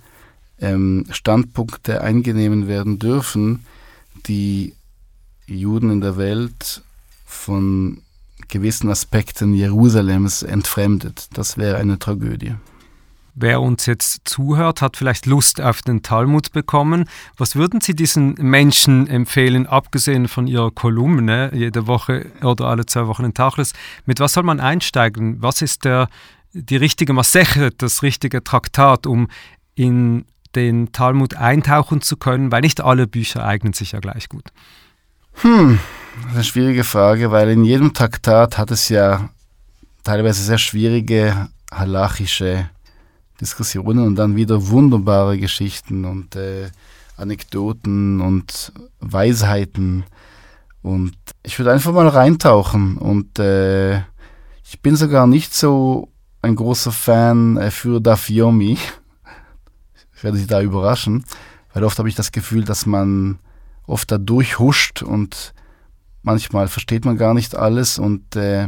ähm, 0.61 1.07
Standpunkte 1.11 2.01
eingenehmen 2.01 2.67
werden 2.67 2.99
dürfen, 2.99 3.65
die 4.27 4.75
Juden 5.47 5.91
in 5.91 6.01
der 6.01 6.17
Welt 6.17 6.83
von 7.25 8.03
gewissen 8.49 8.91
Aspekten 8.91 9.55
Jerusalems 9.55 10.43
entfremdet. 10.43 11.29
Das 11.33 11.57
wäre 11.57 11.77
eine 11.77 12.01
Tragödie. 12.01 12.57
Wer 13.41 13.61
uns 13.61 13.87
jetzt 13.87 14.23
zuhört, 14.25 14.83
hat 14.83 14.97
vielleicht 14.97 15.27
Lust 15.27 15.61
auf 15.61 15.83
den 15.83 16.03
Talmud 16.03 16.51
bekommen. 16.51 17.09
Was 17.37 17.55
würden 17.55 17.81
Sie 17.81 17.95
diesen 17.95 18.35
Menschen 18.35 19.07
empfehlen, 19.07 19.69
abgesehen 19.69 20.27
von 20.27 20.49
Ihrer 20.49 20.73
Kolumne, 20.73 21.53
jede 21.55 21.87
Woche 21.87 22.33
oder 22.43 22.65
alle 22.65 22.85
zwei 22.87 23.07
Wochen 23.07 23.25
in 23.25 23.35
Tachlis? 23.35 23.75
Mit 24.07 24.19
was 24.19 24.33
soll 24.33 24.43
man 24.43 24.59
einsteigen? 24.59 25.41
Was 25.41 25.63
ist 25.63 25.85
der, 25.85 26.09
die 26.53 26.77
richtige 26.77 27.13
Maseche, 27.13 27.71
das 27.71 28.03
richtige 28.03 28.43
Traktat, 28.43 29.07
um 29.07 29.29
in 29.77 30.25
den 30.57 30.91
Talmud 30.91 31.37
eintauchen 31.37 32.01
zu 32.01 32.17
können? 32.17 32.51
Weil 32.51 32.63
nicht 32.63 32.81
alle 32.81 33.07
Bücher 33.07 33.45
eignen 33.45 33.73
sich 33.73 33.93
ja 33.93 34.01
gleich 34.01 34.29
gut. 34.29 34.49
Hm, 35.43 35.79
das 36.17 36.27
ist 36.27 36.35
eine 36.35 36.45
schwierige 36.45 36.83
Frage, 36.83 37.31
weil 37.31 37.51
in 37.51 37.63
jedem 37.63 37.95
Traktat 37.95 38.59
hat 38.59 38.73
es 38.73 38.89
ja 38.89 39.29
teilweise 40.03 40.43
sehr 40.43 40.59
schwierige 40.59 41.49
halachische 41.71 42.69
Diskussionen 43.41 44.07
und 44.07 44.17
dann 44.17 44.37
wieder 44.37 44.69
wunderbare 44.69 45.39
Geschichten 45.39 46.05
und 46.05 46.37
äh, 46.37 46.71
Anekdoten 47.17 48.21
und 48.21 48.73
Weisheiten. 49.01 50.05
Und 50.83 51.17
ich 51.43 51.59
würde 51.59 51.73
einfach 51.73 51.93
mal 51.93 52.09
reintauchen. 52.09 52.97
Und 52.97 53.39
äh, 53.39 53.99
ich 54.65 54.81
bin 54.83 54.97
sogar 54.97 55.27
nicht 55.27 55.55
so 55.55 56.09
ein 56.43 56.57
großer 56.57 56.93
Fan 56.93 57.57
äh, 57.57 57.71
für 57.71 58.01
Dafyomi. 58.01 58.79
Ich 60.15 60.25
werde 60.25 60.39
Sie 60.39 60.47
da 60.47 60.61
überraschen, 60.61 61.25
weil 61.73 61.85
oft 61.85 61.99
habe 61.99 62.09
ich 62.09 62.15
das 62.15 62.33
Gefühl, 62.33 62.65
dass 62.65 62.87
man 62.87 63.39
oft 63.87 64.11
da 64.11 64.19
durchhuscht 64.19 65.03
und 65.03 65.55
manchmal 66.23 66.69
versteht 66.69 67.05
man 67.05 67.17
gar 67.17 67.35
nicht 67.35 67.55
alles 67.55 67.99
und 67.99 68.37
äh, 68.37 68.65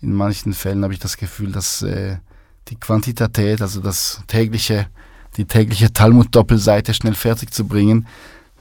in 0.00 0.12
manchen 0.14 0.52
Fällen 0.52 0.82
habe 0.84 0.92
ich 0.92 1.00
das 1.00 1.16
Gefühl, 1.16 1.52
dass 1.52 1.82
äh, 1.82 2.16
die 2.68 2.76
Quantität, 2.76 3.60
also 3.60 3.80
das 3.80 4.22
tägliche, 4.26 4.86
die 5.36 5.44
tägliche 5.44 5.92
Talmud-Doppelseite 5.92 6.94
schnell 6.94 7.14
fertig 7.14 7.52
zu 7.52 7.66
bringen, 7.66 8.06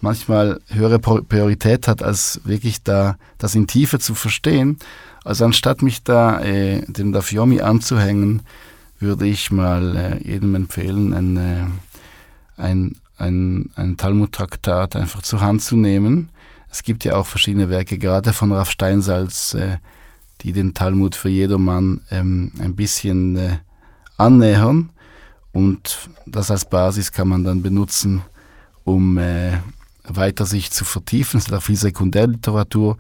manchmal 0.02 0.60
höhere 0.68 1.00
Priorität 1.00 1.88
hat, 1.88 2.04
als 2.04 2.42
wirklich 2.44 2.84
da 2.84 3.18
das 3.38 3.56
in 3.56 3.68
Tiefe 3.68 4.00
zu 4.00 4.16
verstehen. 4.16 4.78
Also 5.24 5.46
anstatt 5.46 5.82
mich 5.82 6.04
da 6.04 6.42
äh, 6.42 6.82
dem 6.88 7.12
Dafyomi 7.12 7.62
anzuhängen, 7.62 8.42
würde 9.00 9.28
ich 9.28 9.52
mal 9.52 9.96
äh, 9.96 10.28
jedem 10.28 10.56
empfehlen, 10.56 11.14
ein, 11.14 11.38
äh, 11.38 11.66
ein, 12.58 12.96
ein, 13.18 13.70
ein 13.76 13.98
Talmud-Traktat 13.98 14.96
einfach 14.96 15.22
zur 15.22 15.42
Hand 15.42 15.62
zu 15.62 15.76
nehmen. 15.76 16.30
Es 16.70 16.84
gibt 16.84 17.04
ja 17.04 17.16
auch 17.16 17.28
verschiedene 17.28 17.70
Werke, 17.70 17.98
gerade 17.98 18.34
von 18.34 18.52
Raff 18.52 18.72
Steinsalz, 18.72 19.54
äh, 19.54 19.78
die 20.42 20.54
den 20.54 20.74
Talmud 20.74 21.16
für 21.16 21.30
jedermann 21.30 22.02
ähm, 22.10 22.52
ein 22.60 22.76
bisschen 22.76 23.36
äh, 23.36 23.58
annähern 24.22 24.90
und 25.52 26.10
das 26.26 26.52
als 26.52 26.70
Basis 26.70 27.12
kann 27.12 27.28
man 27.28 27.44
dann 27.44 27.62
benutzen, 27.62 28.22
um 28.84 29.18
äh, 29.18 29.58
weiter 30.04 30.46
sich 30.46 30.72
zu 30.72 30.86
vertiefen. 30.86 31.38
Es 31.38 31.48
ist 31.48 31.54
auch 31.54 31.62
viel 31.62 31.76
Sekundärliteratur. 31.76 32.98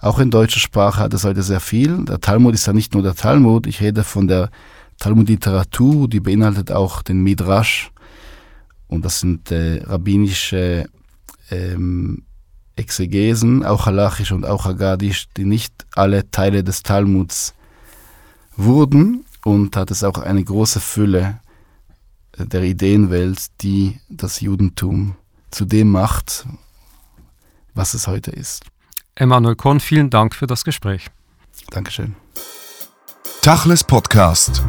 Auch 0.00 0.18
in 0.18 0.30
deutscher 0.30 0.60
Sprache 0.60 1.00
hat 1.00 1.14
es 1.14 1.24
heute 1.24 1.42
sehr 1.42 1.60
viel. 1.60 2.04
Der 2.04 2.20
Talmud 2.20 2.54
ist 2.54 2.66
ja 2.66 2.72
nicht 2.72 2.94
nur 2.94 3.02
der 3.02 3.14
Talmud, 3.14 3.66
ich 3.66 3.80
rede 3.80 4.04
von 4.04 4.28
der 4.28 4.50
Talmud-Literatur, 4.98 6.08
die 6.08 6.20
beinhaltet 6.20 6.70
auch 6.72 7.02
den 7.02 7.22
Midrash 7.22 7.90
und 8.88 9.04
das 9.04 9.20
sind 9.20 9.50
äh, 9.50 9.82
rabbinische 9.84 10.88
ähm, 11.50 12.22
Exegesen, 12.76 13.64
auch 13.64 13.86
halachisch 13.86 14.32
und 14.32 14.44
auch 14.44 14.66
agadisch, 14.66 15.26
die 15.36 15.44
nicht 15.44 15.72
alle 15.94 16.30
Teile 16.30 16.62
des 16.62 16.82
Talmuds 16.82 17.54
wurden, 18.56 19.24
und 19.46 19.76
hat 19.76 19.92
es 19.92 20.02
auch 20.02 20.18
eine 20.18 20.42
große 20.42 20.80
Fülle 20.80 21.38
der 22.36 22.64
Ideenwelt, 22.64 23.38
die 23.60 24.00
das 24.08 24.40
Judentum 24.40 25.14
zu 25.52 25.64
dem 25.64 25.88
macht, 25.92 26.46
was 27.72 27.94
es 27.94 28.08
heute 28.08 28.32
ist. 28.32 28.64
Emanuel 29.14 29.54
Kohn, 29.54 29.78
vielen 29.78 30.10
Dank 30.10 30.34
für 30.34 30.48
das 30.48 30.64
Gespräch. 30.64 31.06
Dankeschön. 31.70 32.16
Tachles 33.40 33.84
Podcast. 33.84 34.64